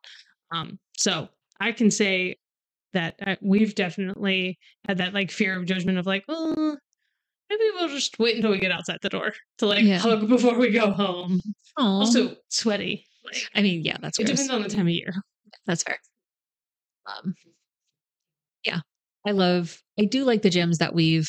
Um, 0.52 0.78
so 0.96 1.28
I 1.60 1.72
can 1.72 1.90
say 1.90 2.36
that 2.92 3.16
uh, 3.26 3.36
we've 3.42 3.74
definitely 3.74 4.58
had 4.86 4.98
that 4.98 5.12
like 5.14 5.30
fear 5.30 5.58
of 5.58 5.66
judgment 5.66 5.98
of 5.98 6.06
like, 6.06 6.24
well, 6.28 6.54
maybe 7.50 7.64
we'll 7.74 7.88
just 7.88 8.18
wait 8.18 8.36
until 8.36 8.50
we 8.52 8.58
get 8.58 8.72
outside 8.72 8.98
the 9.02 9.08
door 9.08 9.32
to 9.58 9.66
like 9.66 9.82
Yeah. 9.84 9.98
hug 9.98 10.28
before 10.28 10.58
we 10.58 10.70
go 10.70 10.92
home. 10.92 11.40
Aw. 11.78 11.82
Also, 12.00 12.36
sweaty. 12.48 13.04
Like, 13.24 13.48
I 13.54 13.62
mean, 13.62 13.82
yeah, 13.84 13.96
that's 14.00 14.18
it 14.20 14.24
gross. 14.26 14.36
depends 14.38 14.52
on 14.52 14.62
the 14.62 14.68
time 14.68 14.86
of 14.86 14.92
year. 14.92 15.12
That's 15.66 15.82
fair. 15.82 15.98
Um, 17.06 17.34
yeah, 18.64 18.80
I 19.26 19.32
love. 19.32 19.80
I 19.98 20.04
do 20.04 20.24
like 20.24 20.42
the 20.42 20.48
gyms 20.50 20.78
that 20.78 20.94
we've 20.94 21.28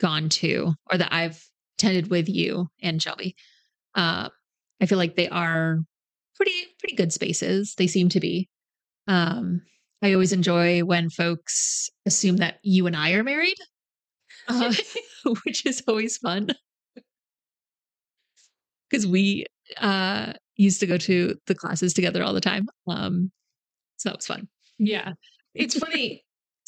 gone 0.00 0.28
to, 0.28 0.74
or 0.90 0.98
that 0.98 1.12
I've 1.12 1.42
attended 1.78 2.10
with 2.10 2.28
you 2.28 2.68
and 2.82 3.02
Shelby. 3.02 3.36
Uh, 3.94 4.28
I 4.80 4.86
feel 4.86 4.98
like 4.98 5.16
they 5.16 5.28
are 5.28 5.78
pretty 6.36 6.66
pretty 6.78 6.96
good 6.96 7.12
spaces. 7.12 7.74
They 7.76 7.86
seem 7.86 8.08
to 8.10 8.20
be. 8.20 8.48
Um, 9.08 9.62
I 10.02 10.12
always 10.12 10.32
enjoy 10.32 10.80
when 10.80 11.10
folks 11.10 11.88
assume 12.04 12.36
that 12.38 12.58
you 12.62 12.86
and 12.86 12.96
I 12.96 13.12
are 13.12 13.24
married, 13.24 13.56
uh, 14.48 14.72
which 15.44 15.64
is 15.64 15.82
always 15.88 16.18
fun 16.18 16.50
because 18.88 19.06
we 19.06 19.46
uh, 19.78 20.32
used 20.56 20.80
to 20.80 20.86
go 20.86 20.96
to 20.96 21.34
the 21.46 21.54
classes 21.54 21.92
together 21.92 22.22
all 22.22 22.32
the 22.32 22.40
time. 22.40 22.68
Um, 22.88 23.30
so 23.96 24.10
that 24.10 24.16
was 24.16 24.26
fun. 24.26 24.48
Yeah. 24.78 25.12
It's 25.54 25.78
funny. 25.78 26.24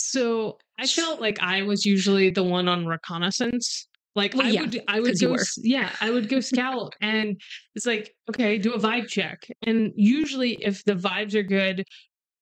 So 0.08 0.58
I 0.78 0.86
felt 0.86 1.20
like 1.20 1.38
I 1.40 1.62
was 1.62 1.84
usually 1.84 2.30
the 2.30 2.42
one 2.42 2.68
on 2.68 2.86
reconnaissance. 2.86 3.86
Like 4.14 4.34
Well, 4.34 4.46
I 4.46 4.50
yeah, 4.50 4.62
would 4.62 4.82
I 4.88 5.00
would 5.00 5.20
go 5.20 5.36
yeah, 5.58 5.90
I 6.00 6.10
would 6.10 6.28
go 6.28 6.40
scout 6.40 6.94
and 7.00 7.40
it's 7.74 7.86
like, 7.86 8.14
okay, 8.30 8.58
do 8.58 8.72
a 8.72 8.78
vibe 8.78 9.06
check. 9.06 9.46
And 9.62 9.92
usually 9.94 10.54
if 10.54 10.84
the 10.84 10.94
vibes 10.94 11.34
are 11.34 11.42
good 11.42 11.84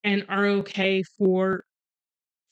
and 0.05 0.25
are 0.29 0.47
okay 0.47 1.03
for 1.19 1.65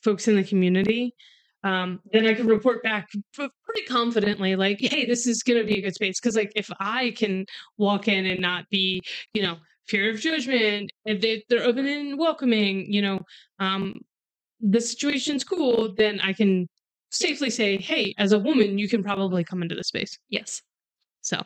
folks 0.03 0.27
in 0.27 0.35
the 0.35 0.43
community, 0.43 1.15
um, 1.63 1.99
then 2.11 2.27
I 2.27 2.35
could 2.35 2.45
report 2.45 2.83
back 2.83 3.09
pretty 3.33 3.85
confidently, 3.87 4.55
like, 4.55 4.77
hey, 4.79 5.05
this 5.05 5.25
is 5.25 5.41
going 5.41 5.59
to 5.59 5.65
be 5.65 5.79
a 5.79 5.81
good 5.81 5.95
space. 5.95 6.19
Because, 6.19 6.35
like, 6.35 6.51
if 6.55 6.69
I 6.79 7.11
can 7.17 7.45
walk 7.79 8.07
in 8.07 8.27
and 8.27 8.39
not 8.39 8.69
be, 8.69 9.01
you 9.33 9.41
know, 9.41 9.57
fear 9.87 10.11
of 10.11 10.19
judgment, 10.19 10.91
if 11.05 11.21
they, 11.21 11.43
they're 11.49 11.63
open 11.63 11.87
and 11.87 12.19
welcoming, 12.19 12.91
you 12.93 13.01
know, 13.01 13.19
um, 13.59 13.95
the 14.61 14.81
situation's 14.81 15.43
cool, 15.43 15.93
then 15.95 16.19
I 16.21 16.33
can 16.33 16.67
safely 17.11 17.49
say, 17.49 17.77
hey, 17.77 18.13
as 18.17 18.31
a 18.31 18.39
woman, 18.39 18.77
you 18.77 18.87
can 18.89 19.03
probably 19.03 19.43
come 19.43 19.61
into 19.61 19.75
the 19.75 19.83
space. 19.83 20.17
Yes. 20.29 20.61
So, 21.21 21.41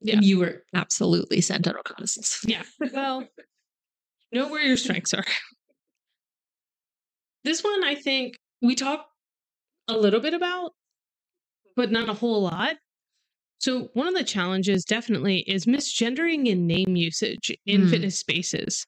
Yeah. 0.00 0.16
And 0.16 0.24
you 0.24 0.38
were 0.38 0.62
absolutely 0.74 1.40
sent 1.40 1.66
on 1.68 1.74
reconnaissance. 1.74 2.40
yeah, 2.46 2.62
well, 2.92 3.26
know 4.32 4.48
where 4.48 4.62
your 4.62 4.76
strengths 4.76 5.14
are. 5.14 5.24
This 7.44 7.62
one, 7.62 7.84
I 7.84 7.94
think 7.94 8.36
we 8.60 8.74
talked 8.74 9.10
a 9.88 9.96
little 9.96 10.20
bit 10.20 10.34
about, 10.34 10.72
but 11.76 11.90
not 11.92 12.08
a 12.08 12.14
whole 12.14 12.42
lot. 12.42 12.76
So, 13.58 13.90
one 13.94 14.06
of 14.08 14.14
the 14.14 14.24
challenges 14.24 14.84
definitely 14.84 15.38
is 15.46 15.64
misgendering 15.64 16.46
in 16.46 16.66
name 16.66 16.94
usage 16.96 17.56
in 17.66 17.82
Mm. 17.82 17.90
fitness 17.90 18.18
spaces. 18.18 18.84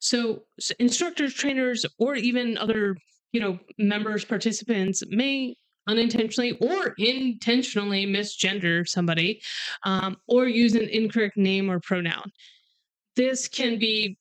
So, 0.00 0.42
s- 0.58 0.72
instructors, 0.78 1.34
trainers, 1.34 1.86
or 1.98 2.16
even 2.16 2.58
other, 2.58 2.96
you 3.32 3.40
know, 3.40 3.58
members, 3.78 4.24
participants 4.24 5.02
may 5.08 5.54
unintentionally 5.86 6.52
or 6.60 6.94
intentionally 6.98 8.06
misgender 8.06 8.86
somebody 8.88 9.40
um, 9.84 10.16
or 10.26 10.46
use 10.46 10.74
an 10.74 10.88
incorrect 10.88 11.36
name 11.36 11.70
or 11.70 11.80
pronoun. 11.80 12.30
This 13.16 13.48
can 13.48 13.78
be 13.78 14.16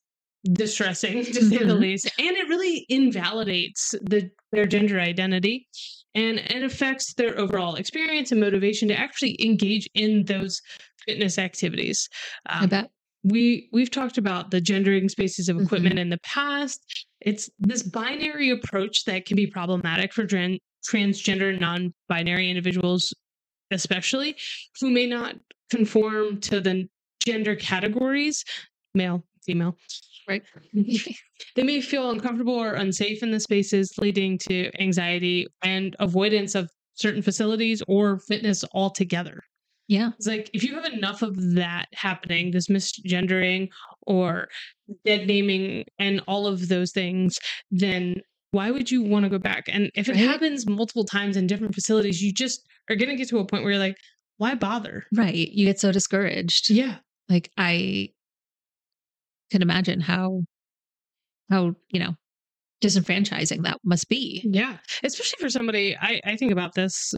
distressing 0.54 1.24
to 1.26 1.34
say 1.44 1.58
the 1.58 1.74
Mhm. 1.74 1.80
least, 1.80 2.06
and 2.18 2.36
it 2.38 2.48
really 2.48 2.86
invalidates 2.90 3.92
the 4.02 4.30
their 4.52 4.66
gender 4.66 5.00
identity 5.00 5.68
and 6.16 6.40
it 6.40 6.64
affects 6.64 7.14
their 7.14 7.38
overall 7.38 7.76
experience 7.76 8.32
and 8.32 8.42
motivation 8.42 8.88
to 8.88 8.96
actually 8.98 9.38
engage 9.46 9.88
in 9.94 10.26
those 10.26 10.60
fitness 11.06 11.38
activities. 11.38 12.10
I 12.48 12.64
Um, 12.64 12.70
bet. 12.70 12.92
We 13.24 13.70
we've 13.74 13.92
talked 13.92 14.18
about 14.18 14.52
the 14.52 14.62
gendering 14.62 15.10
spaces 15.10 15.50
of 15.50 15.60
equipment 15.60 15.96
mm-hmm. 15.96 16.04
in 16.04 16.10
the 16.10 16.20
past. 16.20 17.06
It's 17.22 17.50
this 17.60 17.84
binary 17.84 18.50
approach 18.50 19.04
that 19.06 19.26
can 19.26 19.36
be 19.36 19.46
problematic 19.46 20.14
for 20.14 20.26
tran- 20.26 20.60
transgender 20.88 21.60
non-binary 21.60 22.50
individuals 22.50 23.14
especially 23.72 24.36
who 24.80 24.90
may 24.90 25.06
not 25.06 25.36
conform 25.70 26.40
to 26.42 26.60
the 26.60 26.88
gender 27.24 27.56
categories 27.56 28.44
male 28.94 29.24
female 29.44 29.78
Right. 30.28 30.44
they 31.56 31.64
may 31.64 31.82
feel 31.82 32.12
uncomfortable 32.12 32.54
or 32.54 32.74
unsafe 32.74 33.24
in 33.24 33.32
the 33.32 33.40
spaces 33.40 33.94
leading 33.98 34.38
to 34.50 34.70
anxiety 34.80 35.48
and 35.64 35.96
avoidance 36.00 36.54
of 36.54 36.70
certain 36.94 37.24
facilities 37.24 37.82
or 37.88 38.20
fitness 38.20 38.64
altogether 38.74 39.42
yeah. 39.90 40.12
it's 40.18 40.28
like 40.28 40.50
if 40.54 40.64
you 40.64 40.76
have 40.76 40.86
enough 40.86 41.22
of 41.22 41.36
that 41.56 41.88
happening, 41.94 42.52
this 42.52 42.68
misgendering 42.68 43.68
or 44.04 44.48
dead 45.06 45.28
naming 45.28 45.84
and 46.00 46.22
all 46.28 46.48
of 46.48 46.70
those 46.70 46.92
things, 46.94 47.38
then 47.72 48.22
why 48.52 48.72
would 48.72 48.90
you 48.90 49.04
want 49.04 49.24
to 49.26 49.30
go 49.30 49.38
back? 49.38 49.66
And 49.68 49.92
if 49.96 50.08
it 50.08 50.14
Right. 50.14 50.22
happens 50.22 50.66
multiple 50.68 51.04
times 51.04 51.36
in 51.36 51.46
different 51.48 51.76
facilities, 51.76 52.22
you 52.22 52.32
just 52.34 52.66
are 52.90 52.96
going 52.96 53.10
to 53.10 53.16
get 53.16 53.28
to 53.30 53.40
a 53.40 53.46
point 53.46 53.64
where 53.64 53.74
you're 53.74 53.80
like, 53.80 53.98
why 54.38 54.56
bother? 54.56 55.04
Right. 55.14 55.36
You 55.52 55.66
get 55.66 55.80
so 55.80 55.92
discouraged. 55.92 56.70
Yeah. 56.70 56.96
Like 57.28 57.52
I 57.58 58.10
can 59.52 59.62
imagine 59.62 60.00
how 60.00 60.44
how, 61.50 61.76
you 61.90 62.00
know, 62.00 62.16
disenfranchising 62.82 63.64
that 63.64 63.78
must 63.84 64.08
be. 64.08 64.42
Yeah. 64.46 64.78
Especially 65.04 65.38
for 65.42 65.50
somebody, 65.50 65.98
I, 66.00 66.22
I 66.24 66.36
think 66.38 66.52
about 66.52 66.74
this 66.76 67.14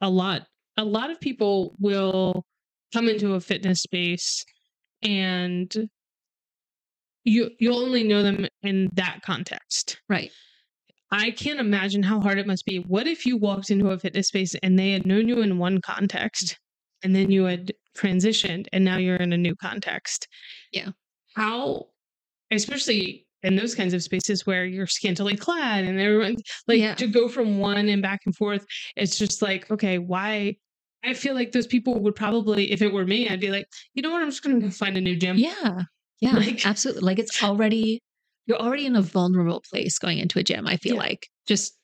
a 0.00 0.10
lot. 0.10 0.42
A 0.76 0.84
lot 0.84 1.10
of 1.10 1.20
people 1.20 1.74
will 1.78 2.44
come 2.92 3.08
into 3.08 3.34
a 3.34 3.40
fitness 3.40 3.80
space 3.80 4.44
and 5.02 5.88
you 7.24 7.50
you'll 7.58 7.78
only 7.78 8.04
know 8.04 8.22
them 8.22 8.46
in 8.62 8.88
that 8.94 9.20
context. 9.22 10.00
Right. 10.08 10.30
I 11.10 11.30
can't 11.30 11.60
imagine 11.60 12.02
how 12.02 12.20
hard 12.20 12.38
it 12.38 12.46
must 12.46 12.64
be. 12.66 12.78
What 12.78 13.06
if 13.06 13.26
you 13.26 13.36
walked 13.36 13.70
into 13.70 13.90
a 13.90 13.98
fitness 13.98 14.28
space 14.28 14.54
and 14.62 14.78
they 14.78 14.90
had 14.92 15.06
known 15.06 15.28
you 15.28 15.40
in 15.40 15.58
one 15.58 15.80
context 15.80 16.58
and 17.02 17.14
then 17.14 17.30
you 17.30 17.44
had 17.44 17.72
transitioned 17.96 18.66
and 18.72 18.84
now 18.84 18.96
you're 18.96 19.16
in 19.16 19.32
a 19.32 19.38
new 19.38 19.54
context? 19.56 20.26
Yeah. 20.72 20.90
How, 21.34 21.86
especially 22.50 23.26
in 23.42 23.54
those 23.54 23.74
kinds 23.74 23.94
of 23.94 24.02
spaces 24.02 24.46
where 24.46 24.64
you're 24.64 24.86
scantily 24.88 25.36
clad 25.36 25.84
and 25.84 26.00
everyone, 26.00 26.36
like 26.66 26.80
Yeah. 26.80 26.94
to 26.96 27.06
go 27.06 27.28
from 27.28 27.58
one 27.58 27.88
and 27.88 28.02
back 28.02 28.20
and 28.26 28.34
forth, 28.34 28.66
it's 28.96 29.16
just 29.18 29.42
like, 29.42 29.70
okay, 29.70 29.98
why? 29.98 30.56
I 31.06 31.14
feel 31.14 31.34
like 31.34 31.52
those 31.52 31.66
people 31.66 32.00
would 32.00 32.14
probably, 32.16 32.72
if 32.72 32.82
it 32.82 32.92
were 32.92 33.06
me, 33.06 33.28
I'd 33.28 33.40
be 33.40 33.50
like, 33.50 33.68
you 33.94 34.02
know 34.02 34.10
what? 34.10 34.22
I'm 34.22 34.30
just 34.30 34.42
going 34.42 34.60
to 34.60 34.66
go 34.66 34.70
find 34.70 34.96
a 34.96 35.00
new 35.00 35.16
gym. 35.16 35.36
Yeah. 35.38 35.82
Yeah. 36.20 36.32
Like- 36.36 36.66
absolutely. 36.66 37.02
Like 37.02 37.18
it's 37.18 37.42
already 37.42 38.00
you're 38.46 38.58
already 38.58 38.86
in 38.86 38.94
a 38.96 39.02
vulnerable 39.02 39.62
place 39.68 39.98
going 39.98 40.18
into 40.18 40.38
a 40.38 40.42
gym, 40.42 40.66
I 40.66 40.76
feel 40.76 40.94
Yeah. 40.94 41.00
like. 41.02 41.28
Just 41.46 41.76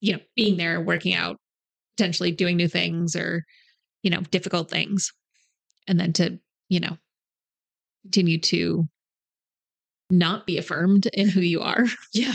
you 0.00 0.12
know, 0.14 0.18
being 0.36 0.56
there, 0.56 0.80
working 0.80 1.14
out, 1.14 1.38
potentially 1.96 2.30
doing 2.30 2.56
new 2.56 2.68
things 2.68 3.16
or, 3.16 3.44
you 4.02 4.10
know, 4.10 4.20
difficult 4.30 4.70
things. 4.70 5.12
And 5.88 5.98
then 5.98 6.12
to, 6.14 6.38
you 6.68 6.80
know, 6.80 6.98
continue 8.02 8.38
to 8.38 8.88
not 10.10 10.46
be 10.46 10.58
affirmed 10.58 11.06
in 11.06 11.28
who 11.28 11.40
you 11.40 11.60
are. 11.62 11.84
Yeah. 12.12 12.34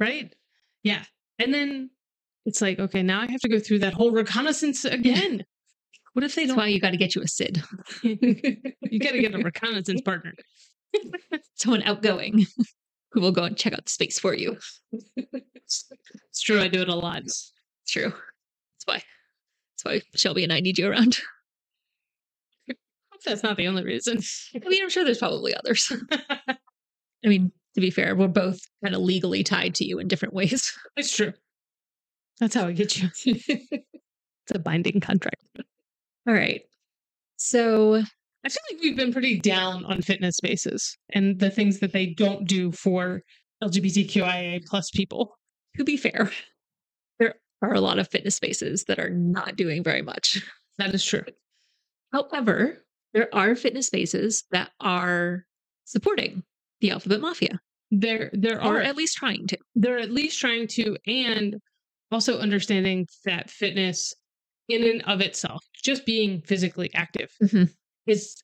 Right. 0.00 0.34
Yeah. 0.82 1.04
And 1.38 1.54
then 1.54 1.90
it's 2.44 2.60
like, 2.60 2.78
okay, 2.78 3.02
now 3.02 3.20
I 3.20 3.30
have 3.30 3.40
to 3.40 3.48
go 3.48 3.58
through 3.58 3.80
that 3.80 3.94
whole 3.94 4.10
reconnaissance 4.12 4.84
again. 4.84 5.44
What 6.12 6.22
if 6.22 6.36
they 6.36 6.42
That's 6.42 6.50
don't? 6.50 6.58
why 6.58 6.68
you 6.68 6.80
got 6.80 6.90
to 6.90 6.96
get 6.96 7.16
you 7.16 7.22
a 7.22 7.26
Sid, 7.26 7.60
you 8.04 9.00
got 9.00 9.10
to 9.10 9.20
get 9.20 9.34
a 9.34 9.38
reconnaissance 9.38 10.00
partner. 10.00 10.32
someone 11.54 11.82
outgoing 11.82 12.46
who 13.10 13.20
will 13.20 13.32
go 13.32 13.42
and 13.42 13.56
check 13.56 13.72
out 13.72 13.84
the 13.84 13.90
space 13.90 14.20
for 14.20 14.32
you. 14.32 14.56
It's 14.92 16.40
true. 16.40 16.60
I 16.60 16.68
do 16.68 16.82
it 16.82 16.88
a 16.88 16.94
lot. 16.94 17.22
It's 17.22 17.52
true. 17.88 18.10
That's 18.10 18.84
why. 18.84 19.02
That's 19.72 19.84
why 19.84 20.02
Shelby 20.14 20.44
and 20.44 20.52
I 20.52 20.60
need 20.60 20.78
you 20.78 20.88
around. 20.88 21.18
Hope 22.68 22.78
that's 23.24 23.42
not 23.42 23.56
the 23.56 23.66
only 23.66 23.84
reason. 23.84 24.20
I 24.54 24.68
mean, 24.68 24.84
I'm 24.84 24.90
sure 24.90 25.04
there's 25.04 25.18
probably 25.18 25.52
others. 25.56 25.90
I 26.12 27.28
mean, 27.28 27.50
to 27.74 27.80
be 27.80 27.90
fair, 27.90 28.14
we're 28.14 28.28
both 28.28 28.60
kind 28.84 28.94
of 28.94 29.00
legally 29.00 29.42
tied 29.42 29.74
to 29.76 29.84
you 29.84 29.98
in 29.98 30.06
different 30.06 30.34
ways. 30.34 30.72
it's 30.96 31.16
true. 31.16 31.32
That's 32.40 32.54
how 32.54 32.66
I 32.66 32.72
get 32.72 33.00
you. 33.00 33.08
it's 33.26 34.52
a 34.54 34.58
binding 34.58 35.00
contract. 35.00 35.42
All 36.26 36.34
right. 36.34 36.62
So, 37.36 37.96
I 38.44 38.48
feel 38.48 38.60
like 38.72 38.80
we've 38.82 38.96
been 38.96 39.12
pretty 39.12 39.38
down 39.40 39.84
on 39.86 40.02
fitness 40.02 40.36
spaces 40.36 40.96
and 41.12 41.38
the 41.38 41.50
things 41.50 41.80
that 41.80 41.92
they 41.92 42.06
don't 42.06 42.46
do 42.46 42.72
for 42.72 43.22
LGBTQIA 43.62 44.64
plus 44.66 44.90
people. 44.90 45.36
to 45.76 45.84
be 45.84 45.96
fair, 45.96 46.30
there 47.18 47.34
are 47.62 47.72
a 47.74 47.80
lot 47.80 47.98
of 47.98 48.08
fitness 48.10 48.36
spaces 48.36 48.84
that 48.84 48.98
are 48.98 49.10
not 49.10 49.56
doing 49.56 49.82
very 49.82 50.02
much. 50.02 50.42
That 50.78 50.94
is 50.94 51.04
true. 51.04 51.24
However, 52.12 52.84
there 53.14 53.34
are 53.34 53.54
fitness 53.56 53.86
spaces 53.86 54.44
that 54.50 54.70
are 54.80 55.44
supporting 55.84 56.42
the 56.80 56.90
alphabet 56.90 57.20
mafia, 57.20 57.60
There, 57.90 58.30
there 58.32 58.58
or 58.62 58.78
are 58.78 58.80
at 58.80 58.96
least 58.96 59.16
trying 59.16 59.46
to. 59.48 59.58
they're 59.74 59.98
at 59.98 60.10
least 60.10 60.38
trying 60.40 60.66
to, 60.68 60.96
and 61.06 61.56
also 62.14 62.38
understanding 62.38 63.06
that 63.24 63.50
fitness, 63.50 64.14
in 64.68 64.82
and 64.84 65.02
of 65.02 65.20
itself, 65.20 65.62
just 65.82 66.06
being 66.06 66.40
physically 66.42 66.90
active, 66.94 67.30
Mhm. 67.42 67.74
is 68.06 68.36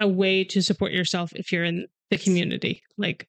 a 0.00 0.08
way 0.08 0.42
to 0.44 0.62
support 0.62 0.92
yourself 0.92 1.32
if 1.36 1.52
you're 1.52 1.64
in 1.64 1.86
the 2.10 2.18
community. 2.18 2.82
Like, 2.96 3.28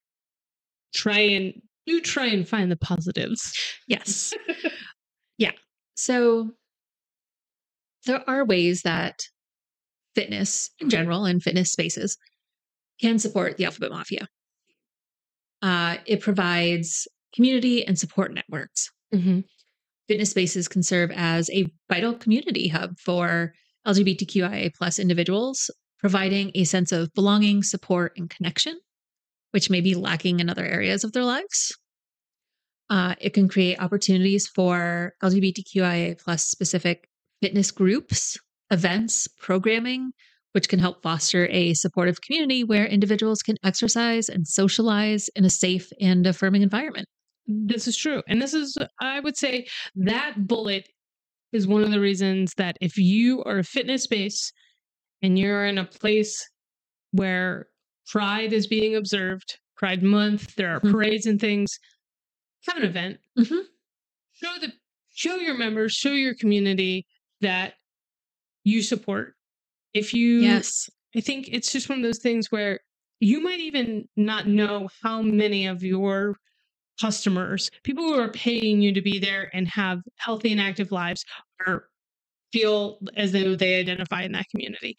try 0.95 1.19
and 1.19 1.61
do 1.85 1.99
try 2.01 2.27
and 2.27 2.47
find 2.47 2.71
the 2.71 2.77
positives. 2.77 3.53
Yes. 3.87 4.33
yeah. 5.37 5.51
So 5.95 6.51
there 8.05 8.27
are 8.29 8.45
ways 8.45 8.81
that 8.83 9.19
fitness 10.15 10.69
in 10.79 10.89
general 10.89 11.25
and 11.25 11.43
fitness 11.43 11.71
spaces 11.71 12.17
can 13.01 13.19
support 13.19 13.57
the 13.57 13.65
alphabet 13.65 13.91
mafia. 13.91 14.27
Uh, 15.61 15.97
it 16.05 16.21
provides 16.21 17.07
community 17.35 17.85
and 17.85 17.97
support 17.99 18.33
networks. 18.33 18.89
Mm-hmm. 19.13 19.41
Fitness 20.07 20.31
spaces 20.31 20.67
can 20.67 20.83
serve 20.83 21.11
as 21.11 21.49
a 21.51 21.65
vital 21.89 22.13
community 22.13 22.67
hub 22.67 22.99
for 22.99 23.53
LGBTQIA 23.87 24.73
plus 24.75 24.99
individuals, 24.99 25.69
providing 25.97 26.51
a 26.55 26.65
sense 26.65 26.91
of 26.91 27.13
belonging, 27.13 27.63
support, 27.63 28.13
and 28.17 28.29
connection, 28.29 28.77
which 29.51 29.69
may 29.69 29.81
be 29.81 29.95
lacking 29.95 30.39
in 30.39 30.49
other 30.49 30.65
areas 30.65 31.03
of 31.03 31.13
their 31.13 31.23
lives. 31.23 31.77
Uh, 32.89 33.15
it 33.21 33.33
can 33.33 33.47
create 33.47 33.81
opportunities 33.81 34.47
for 34.47 35.13
LGBTQIA 35.23 36.21
plus 36.21 36.47
specific 36.47 37.07
fitness 37.41 37.71
groups, 37.71 38.37
events, 38.71 39.27
programming, 39.39 40.11
which 40.51 40.69
can 40.69 40.79
help 40.79 41.01
foster 41.01 41.47
a 41.47 41.73
supportive 41.73 42.21
community 42.21 42.63
where 42.63 42.85
individuals 42.85 43.41
can 43.41 43.57
exercise 43.63 44.29
and 44.29 44.47
socialize 44.47 45.29
in 45.35 45.45
a 45.45 45.49
safe 45.49 45.89
and 45.99 46.27
affirming 46.27 46.61
environment. 46.61 47.07
This 47.47 47.87
is 47.87 47.97
true. 47.97 48.21
And 48.27 48.41
this 48.41 48.53
is, 48.53 48.77
I 49.01 49.19
would 49.19 49.37
say, 49.37 49.67
that 49.95 50.47
bullet 50.47 50.87
is 51.51 51.67
one 51.67 51.83
of 51.83 51.91
the 51.91 51.99
reasons 51.99 52.53
that 52.57 52.77
if 52.81 52.97
you 52.97 53.43
are 53.43 53.59
a 53.59 53.63
fitness 53.63 54.03
space 54.03 54.51
and 55.21 55.37
you're 55.37 55.65
in 55.65 55.77
a 55.77 55.85
place 55.85 56.43
where 57.11 57.67
Pride 58.07 58.53
is 58.53 58.67
being 58.67 58.95
observed, 58.95 59.59
Pride 59.77 60.03
Month, 60.03 60.55
there 60.55 60.75
are 60.75 60.79
Mhm. 60.81 60.91
parades 60.91 61.25
and 61.25 61.39
things, 61.39 61.79
have 62.67 62.77
an 62.77 62.83
event. 62.83 63.19
Mhm. 63.37 63.65
Show 64.33 64.59
the 64.59 64.73
show 65.15 65.35
your 65.35 65.53
members, 65.55 65.93
show 65.93 66.11
your 66.13 66.33
community 66.33 67.05
that 67.41 67.75
you 68.63 68.81
support. 68.81 69.35
If 69.93 70.13
you 70.13 70.41
Yes. 70.41 70.89
I 71.15 71.21
think 71.21 71.49
it's 71.51 71.71
just 71.71 71.87
one 71.89 71.99
of 71.99 72.03
those 72.03 72.17
things 72.19 72.51
where 72.51 72.79
you 73.19 73.39
might 73.41 73.59
even 73.59 74.09
not 74.15 74.47
know 74.47 74.89
how 75.03 75.21
many 75.21 75.67
of 75.67 75.83
your 75.83 76.39
customers, 76.99 77.69
people 77.83 78.03
who 78.03 78.19
are 78.19 78.31
paying 78.31 78.81
you 78.81 78.93
to 78.93 79.01
be 79.01 79.19
there 79.19 79.49
and 79.53 79.67
have 79.67 79.99
healthy 80.17 80.51
and 80.51 80.61
active 80.61 80.91
lives, 80.91 81.25
are 81.65 81.85
feel 82.51 82.99
as 83.17 83.31
though 83.31 83.55
they 83.55 83.79
identify 83.79 84.21
in 84.23 84.31
that 84.33 84.47
community. 84.49 84.95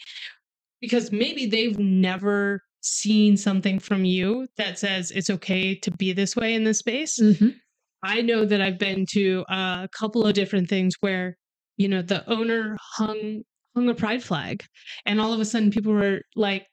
Because 0.80 1.12
maybe 1.12 1.46
they've 1.46 1.78
never 1.78 2.60
seen 2.82 3.36
something 3.36 3.78
from 3.78 4.04
you 4.04 4.46
that 4.56 4.78
says 4.78 5.10
it's 5.12 5.30
okay 5.30 5.74
to 5.76 5.90
be 5.92 6.12
this 6.12 6.36
way 6.36 6.54
in 6.54 6.64
this 6.64 6.80
space. 6.80 7.18
Mhm. 7.20 7.54
I 8.02 8.20
know 8.20 8.44
that 8.44 8.60
I've 8.60 8.78
been 8.78 9.06
to 9.12 9.44
a 9.48 9.88
couple 9.92 10.26
of 10.26 10.34
different 10.34 10.68
things 10.68 10.94
where, 11.00 11.36
you 11.78 11.88
know, 11.88 12.02
the 12.02 12.28
owner 12.30 12.76
hung 12.80 13.42
hung 13.74 13.88
a 13.88 13.94
pride 13.94 14.22
flag 14.22 14.64
and 15.06 15.20
all 15.20 15.32
of 15.32 15.40
a 15.40 15.44
sudden 15.44 15.70
people 15.70 15.92
were 15.92 16.20
like 16.36 16.66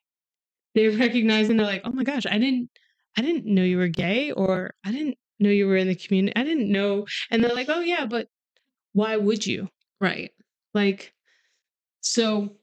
they 0.75 0.87
recognize 0.89 1.49
and 1.49 1.59
they're 1.59 1.67
like, 1.67 1.81
"Oh 1.85 1.91
my 1.91 2.03
gosh, 2.03 2.25
I 2.25 2.37
didn't 2.37 2.69
I 3.17 3.21
didn't 3.21 3.45
know 3.45 3.63
you 3.63 3.77
were 3.77 3.87
gay 3.87 4.31
or 4.31 4.73
I 4.85 4.91
didn't 4.91 5.17
know 5.39 5.49
you 5.49 5.67
were 5.67 5.75
in 5.77 5.87
the 5.87 5.95
community. 5.95 6.33
I 6.35 6.43
didn't 6.43 6.71
know." 6.71 7.05
And 7.29 7.43
they're 7.43 7.53
like, 7.55 7.69
"Oh 7.69 7.81
yeah, 7.81 8.05
but 8.05 8.27
why 8.93 9.17
would 9.17 9.45
you?" 9.45 9.67
Right. 9.99 10.31
Like 10.73 11.13
so 12.01 12.55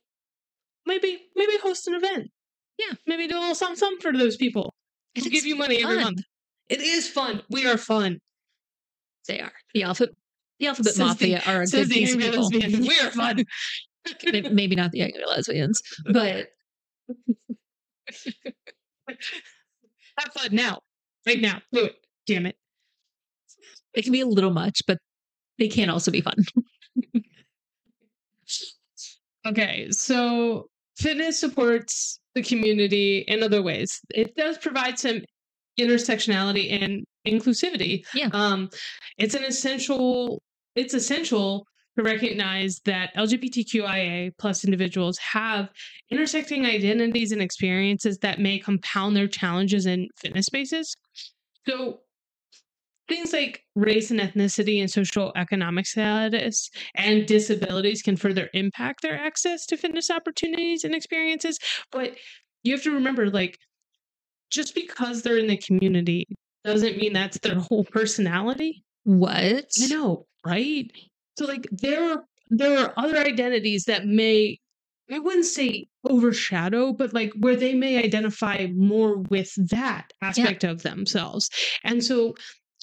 maybe 0.86 1.20
maybe 1.36 1.52
host 1.62 1.86
an 1.88 1.94
event. 1.94 2.30
Yeah. 2.78 2.94
Maybe 3.06 3.26
do 3.28 3.36
a 3.36 3.40
little 3.40 3.54
something, 3.54 3.76
something 3.76 4.00
for 4.00 4.16
those 4.16 4.36
people. 4.36 4.74
We'll 5.16 5.26
give 5.30 5.46
you 5.46 5.56
money 5.56 5.82
every 5.82 5.96
month. 6.02 6.22
It 6.68 6.80
is 6.80 7.08
fun. 7.08 7.42
We 7.50 7.66
are 7.66 7.76
fun. 7.78 8.20
They 9.26 9.40
are. 9.40 9.52
The 9.74 9.82
alphabet 9.82 10.14
the 10.60 10.66
alphabet 10.68 10.92
Says 10.94 10.98
the- 10.98 11.04
mafia 11.04 11.42
are 11.46 11.62
a 11.62 11.66
good 11.66 11.88
the 11.88 11.94
piece 11.94 12.14
of 12.14 12.20
people. 12.20 12.42
lesbian. 12.50 12.80
We 12.82 12.98
are 13.00 13.10
fun. 13.10 13.44
Maybe 14.52 14.74
not 14.76 14.90
the 14.92 15.02
angry 15.02 15.22
lesbians, 15.26 15.82
but 16.10 16.48
Have 20.18 20.32
fun 20.32 20.54
now. 20.54 20.80
Right 21.26 21.40
now. 21.40 21.60
Do 21.72 21.84
it. 21.86 21.96
Damn 22.26 22.46
it. 22.46 22.56
it 23.94 24.02
can 24.02 24.12
be 24.12 24.20
a 24.20 24.26
little 24.26 24.52
much, 24.52 24.82
but 24.86 24.98
they 25.58 25.68
can 25.68 25.90
also 25.90 26.10
be 26.10 26.20
fun. 26.20 26.34
Okay. 29.46 29.90
So 29.90 30.68
fitness 30.98 31.40
supports 31.40 32.20
the 32.34 32.42
community 32.42 33.24
in 33.28 33.42
other 33.42 33.62
ways. 33.62 34.00
It 34.14 34.36
does 34.36 34.58
provide 34.58 34.98
some 34.98 35.22
intersectionality 35.80 36.82
and 36.82 37.04
inclusivity. 37.26 38.04
Yeah. 38.12 38.28
Um, 38.32 38.68
it's 39.16 39.34
an 39.34 39.44
essential, 39.44 40.42
it's 40.74 40.92
essential 40.92 41.64
recognize 42.02 42.80
that 42.84 43.14
LGBTQIA 43.16 44.32
plus 44.38 44.64
individuals 44.64 45.18
have 45.18 45.68
intersecting 46.10 46.64
identities 46.64 47.32
and 47.32 47.42
experiences 47.42 48.18
that 48.18 48.38
may 48.38 48.58
compound 48.58 49.16
their 49.16 49.28
challenges 49.28 49.86
in 49.86 50.08
fitness 50.16 50.46
spaces. 50.46 50.94
So 51.66 52.00
things 53.08 53.32
like 53.32 53.64
race 53.74 54.10
and 54.10 54.20
ethnicity 54.20 54.80
and 54.80 54.90
social 54.90 55.32
economic 55.34 55.86
status 55.86 56.70
and 56.94 57.26
disabilities 57.26 58.02
can 58.02 58.16
further 58.16 58.50
impact 58.52 59.02
their 59.02 59.18
access 59.18 59.66
to 59.66 59.76
fitness 59.76 60.10
opportunities 60.10 60.84
and 60.84 60.94
experiences. 60.94 61.58
But 61.90 62.16
you 62.62 62.74
have 62.74 62.82
to 62.82 62.90
remember, 62.90 63.30
like, 63.30 63.58
just 64.50 64.74
because 64.74 65.22
they're 65.22 65.38
in 65.38 65.46
the 65.46 65.56
community 65.56 66.26
doesn't 66.64 66.98
mean 66.98 67.12
that's 67.12 67.38
their 67.38 67.58
whole 67.58 67.84
personality. 67.84 68.84
What? 69.04 69.66
I 69.82 69.86
know, 69.86 70.26
right? 70.44 70.90
So 71.38 71.46
like 71.46 71.68
there 71.70 72.10
are 72.10 72.24
there 72.50 72.78
are 72.78 72.92
other 72.96 73.18
identities 73.18 73.84
that 73.84 74.06
may 74.06 74.58
I 75.10 75.20
wouldn't 75.20 75.46
say 75.46 75.86
overshadow, 76.04 76.92
but 76.92 77.14
like 77.14 77.32
where 77.38 77.56
they 77.56 77.74
may 77.74 78.02
identify 78.02 78.66
more 78.74 79.18
with 79.18 79.54
that 79.70 80.12
aspect 80.20 80.64
of 80.64 80.82
themselves. 80.82 81.48
And 81.84 82.04
so 82.04 82.34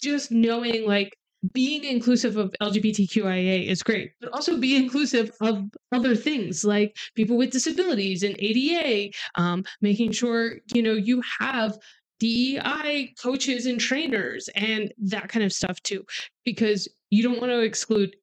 just 0.02 0.32
knowing 0.32 0.88
like 0.88 1.18
being 1.54 1.84
inclusive 1.84 2.38
of 2.38 2.56
LGBTQIA 2.62 3.68
is 3.68 3.84
great, 3.84 4.12
but 4.22 4.32
also 4.32 4.58
be 4.58 4.76
inclusive 4.76 5.32
of 5.42 5.66
other 5.92 6.16
things 6.16 6.64
like 6.64 6.96
people 7.14 7.38
with 7.38 7.52
disabilities 7.52 8.24
and 8.24 8.36
ADA, 8.40 9.16
um, 9.36 9.66
making 9.82 10.14
sure 10.14 10.60
you 10.74 10.82
know 10.82 10.94
you 10.94 11.22
have 11.40 11.78
DEI 12.22 13.14
coaches 13.22 13.66
and 13.66 13.82
trainers 13.82 14.48
and 14.56 14.94
that 14.98 15.28
kind 15.28 15.44
of 15.44 15.52
stuff 15.52 15.82
too, 15.84 16.06
because 16.46 16.88
you 17.10 17.22
don't 17.22 17.42
want 17.42 17.52
to 17.52 17.60
exclude 17.60 18.16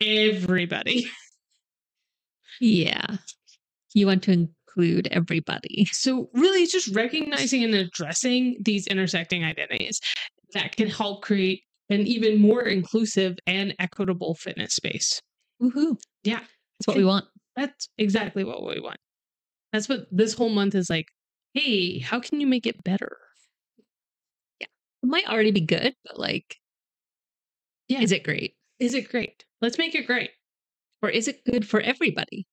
everybody. 0.00 1.06
Yeah. 2.60 3.06
You 3.94 4.06
want 4.06 4.22
to 4.24 4.32
include 4.32 5.08
everybody. 5.10 5.86
So, 5.92 6.28
really, 6.34 6.62
it's 6.62 6.72
just 6.72 6.94
recognizing 6.94 7.64
and 7.64 7.74
addressing 7.74 8.56
these 8.60 8.86
intersecting 8.86 9.44
identities 9.44 10.00
that 10.54 10.76
can 10.76 10.88
help 10.88 11.22
create 11.22 11.62
an 11.90 12.06
even 12.06 12.40
more 12.40 12.62
inclusive 12.62 13.36
and 13.46 13.74
equitable 13.78 14.34
fitness 14.34 14.74
space. 14.74 15.20
Woohoo. 15.62 15.96
Yeah. 16.24 16.40
That's 16.40 16.86
what 16.86 16.96
we 16.96 17.04
want. 17.04 17.24
That's 17.56 17.88
exactly 17.98 18.44
what 18.44 18.64
we 18.64 18.80
want. 18.80 18.98
That's 19.72 19.88
what 19.88 20.06
this 20.10 20.34
whole 20.34 20.50
month 20.50 20.74
is 20.74 20.88
like. 20.90 21.06
Hey, 21.54 21.98
how 21.98 22.20
can 22.20 22.40
you 22.40 22.46
make 22.46 22.66
it 22.66 22.82
better? 22.84 23.16
Yeah. 24.60 24.66
It 25.02 25.06
might 25.06 25.28
already 25.28 25.50
be 25.50 25.62
good, 25.62 25.94
but 26.04 26.18
like, 26.18 26.56
Yeah. 27.88 28.00
is 28.00 28.12
it 28.12 28.22
great? 28.22 28.54
Is 28.80 28.94
it 28.94 29.10
great? 29.10 29.44
Let's 29.60 29.78
make 29.78 29.94
it 29.94 30.06
great. 30.06 30.30
Or 31.02 31.10
is 31.10 31.28
it 31.28 31.44
good 31.44 31.66
for 31.68 31.80
everybody? 31.80 32.46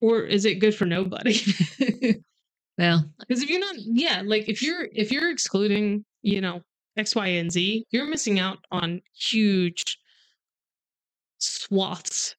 Or 0.00 0.22
is 0.22 0.44
it 0.44 0.56
good 0.56 0.74
for 0.74 0.84
nobody? 0.86 1.40
well, 2.78 3.04
Because 3.20 3.42
if 3.42 3.50
you're 3.50 3.60
not, 3.60 3.76
yeah, 3.78 4.22
like 4.24 4.48
if 4.48 4.62
you're 4.62 4.88
if 4.92 5.12
you're 5.12 5.30
excluding, 5.30 6.04
you 6.22 6.40
know, 6.40 6.62
X, 6.96 7.14
Y, 7.14 7.26
and 7.26 7.50
Z, 7.52 7.86
you're 7.90 8.06
missing 8.08 8.38
out 8.40 8.58
on 8.70 9.00
huge 9.14 9.98
swaths 11.38 12.34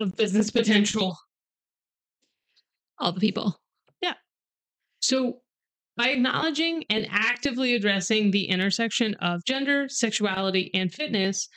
of 0.00 0.16
business 0.16 0.50
potential. 0.50 1.16
all 2.98 3.12
the 3.12 3.20
people. 3.20 3.60
Yeah. 4.02 4.14
So, 5.00 5.40
by 5.96 6.08
acknowledging 6.10 6.84
and 6.90 7.06
actively 7.10 7.74
addressing 7.74 8.30
the 8.30 8.44
intersection 8.44 9.14
of 9.16 9.44
gender, 9.44 9.88
sexuality, 9.88 10.70
and 10.74 10.92
fitness, 10.92 11.48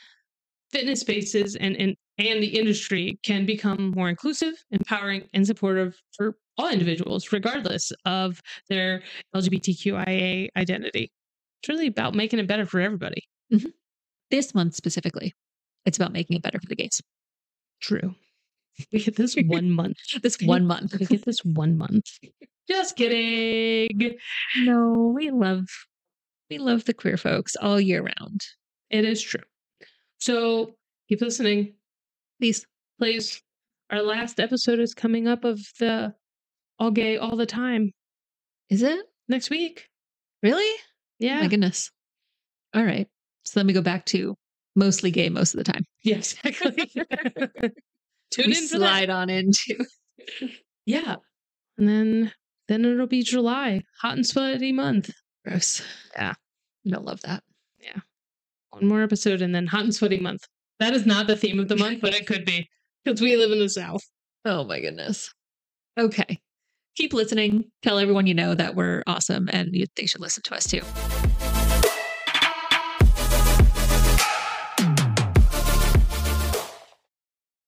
fitness 0.74 1.00
spaces 1.00 1.54
and, 1.56 1.76
and, 1.76 1.96
and 2.18 2.42
the 2.42 2.58
industry 2.58 3.18
can 3.22 3.46
become 3.46 3.92
more 3.94 4.08
inclusive, 4.08 4.54
empowering, 4.72 5.28
and 5.32 5.46
supportive 5.46 5.96
for 6.16 6.36
all 6.58 6.68
individuals, 6.68 7.32
regardless 7.32 7.92
of 8.04 8.40
their 8.68 9.02
LGBTQIA 9.34 10.48
identity. 10.56 11.12
It's 11.62 11.68
really 11.68 11.86
about 11.86 12.14
making 12.14 12.40
it 12.40 12.48
better 12.48 12.66
for 12.66 12.80
everybody. 12.80 13.22
Mm-hmm. 13.52 13.68
This 14.30 14.54
month 14.54 14.74
specifically, 14.74 15.32
it's 15.86 15.96
about 15.96 16.12
making 16.12 16.36
it 16.36 16.42
better 16.42 16.58
for 16.58 16.66
the 16.68 16.76
gays. 16.76 17.00
True. 17.80 18.14
We 18.92 18.98
get 18.98 19.14
this 19.16 19.36
one 19.46 19.70
month. 19.70 19.98
This 20.22 20.38
one 20.42 20.66
month. 20.66 20.98
We 20.98 21.06
get 21.06 21.24
this 21.24 21.44
one 21.44 21.78
month. 21.78 22.06
Just 22.68 22.96
kidding. 22.96 24.16
no, 24.58 25.12
we 25.14 25.30
love 25.30 25.66
we 26.50 26.58
love 26.58 26.84
the 26.84 26.94
queer 26.94 27.16
folks 27.16 27.54
all 27.60 27.80
year 27.80 28.02
round. 28.02 28.40
It 28.90 29.04
is 29.04 29.22
true. 29.22 29.40
So 30.18 30.74
keep 31.08 31.20
listening. 31.20 31.74
Please. 32.40 32.66
please. 32.98 33.40
Our 33.90 34.02
last 34.02 34.40
episode 34.40 34.80
is 34.80 34.94
coming 34.94 35.28
up 35.28 35.44
of 35.44 35.60
the 35.78 36.14
all 36.78 36.90
gay 36.90 37.16
all 37.16 37.36
the 37.36 37.46
time 37.46 37.92
Is 38.70 38.82
it? 38.82 38.98
next 39.28 39.50
week. 39.50 39.88
Really? 40.42 40.62
Oh 40.64 40.76
Yeah. 41.20 41.40
my 41.40 41.48
goodness. 41.48 41.90
All 42.74 42.84
right. 42.84 43.06
So 43.44 43.60
let 43.60 43.66
me 43.66 43.72
go 43.72 43.82
back 43.82 44.06
to 44.06 44.34
mostly 44.74 45.10
gay 45.10 45.28
most 45.28 45.54
of 45.54 45.58
the 45.64 45.70
time. 45.72 45.84
yeah, 46.02 46.16
exactly. 46.16 46.90
Tune 48.32 48.46
we 48.50 48.56
in 48.58 48.66
for 48.68 48.78
that. 48.78 48.88
slide 48.88 49.10
on 49.10 49.30
into 49.30 49.84
Yeah. 50.86 51.16
And 51.78 51.88
then 51.88 52.32
then 52.68 52.84
it'll 52.84 53.06
be 53.06 53.22
July, 53.22 53.82
hot 54.00 54.16
and 54.16 54.26
sweaty 54.26 54.72
month. 54.72 55.10
gross. 55.46 55.82
Yeah. 56.16 56.34
Don't 56.86 57.04
love 57.04 57.20
that. 57.22 57.42
One 58.74 58.88
more 58.88 59.02
episode 59.02 59.40
and 59.40 59.54
then 59.54 59.66
hot 59.66 59.84
and 59.84 59.94
sweaty 59.94 60.18
month. 60.18 60.46
That 60.80 60.94
is 60.94 61.06
not 61.06 61.26
the 61.26 61.36
theme 61.36 61.60
of 61.60 61.68
the 61.68 61.76
month, 61.76 62.00
but 62.00 62.14
it 62.14 62.26
could 62.26 62.44
be 62.44 62.68
because 63.04 63.20
we 63.20 63.36
live 63.36 63.52
in 63.52 63.60
the 63.60 63.68
South. 63.68 64.02
Oh 64.44 64.64
my 64.64 64.80
goodness. 64.80 65.32
Okay. 65.98 66.40
Keep 66.96 67.12
listening. 67.12 67.70
Tell 67.82 67.98
everyone 67.98 68.26
you 68.26 68.34
know 68.34 68.54
that 68.54 68.74
we're 68.74 69.04
awesome 69.06 69.48
and 69.52 69.68
you, 69.72 69.86
they 69.96 70.06
should 70.06 70.20
listen 70.20 70.42
to 70.44 70.54
us 70.54 70.66
too. 70.66 70.82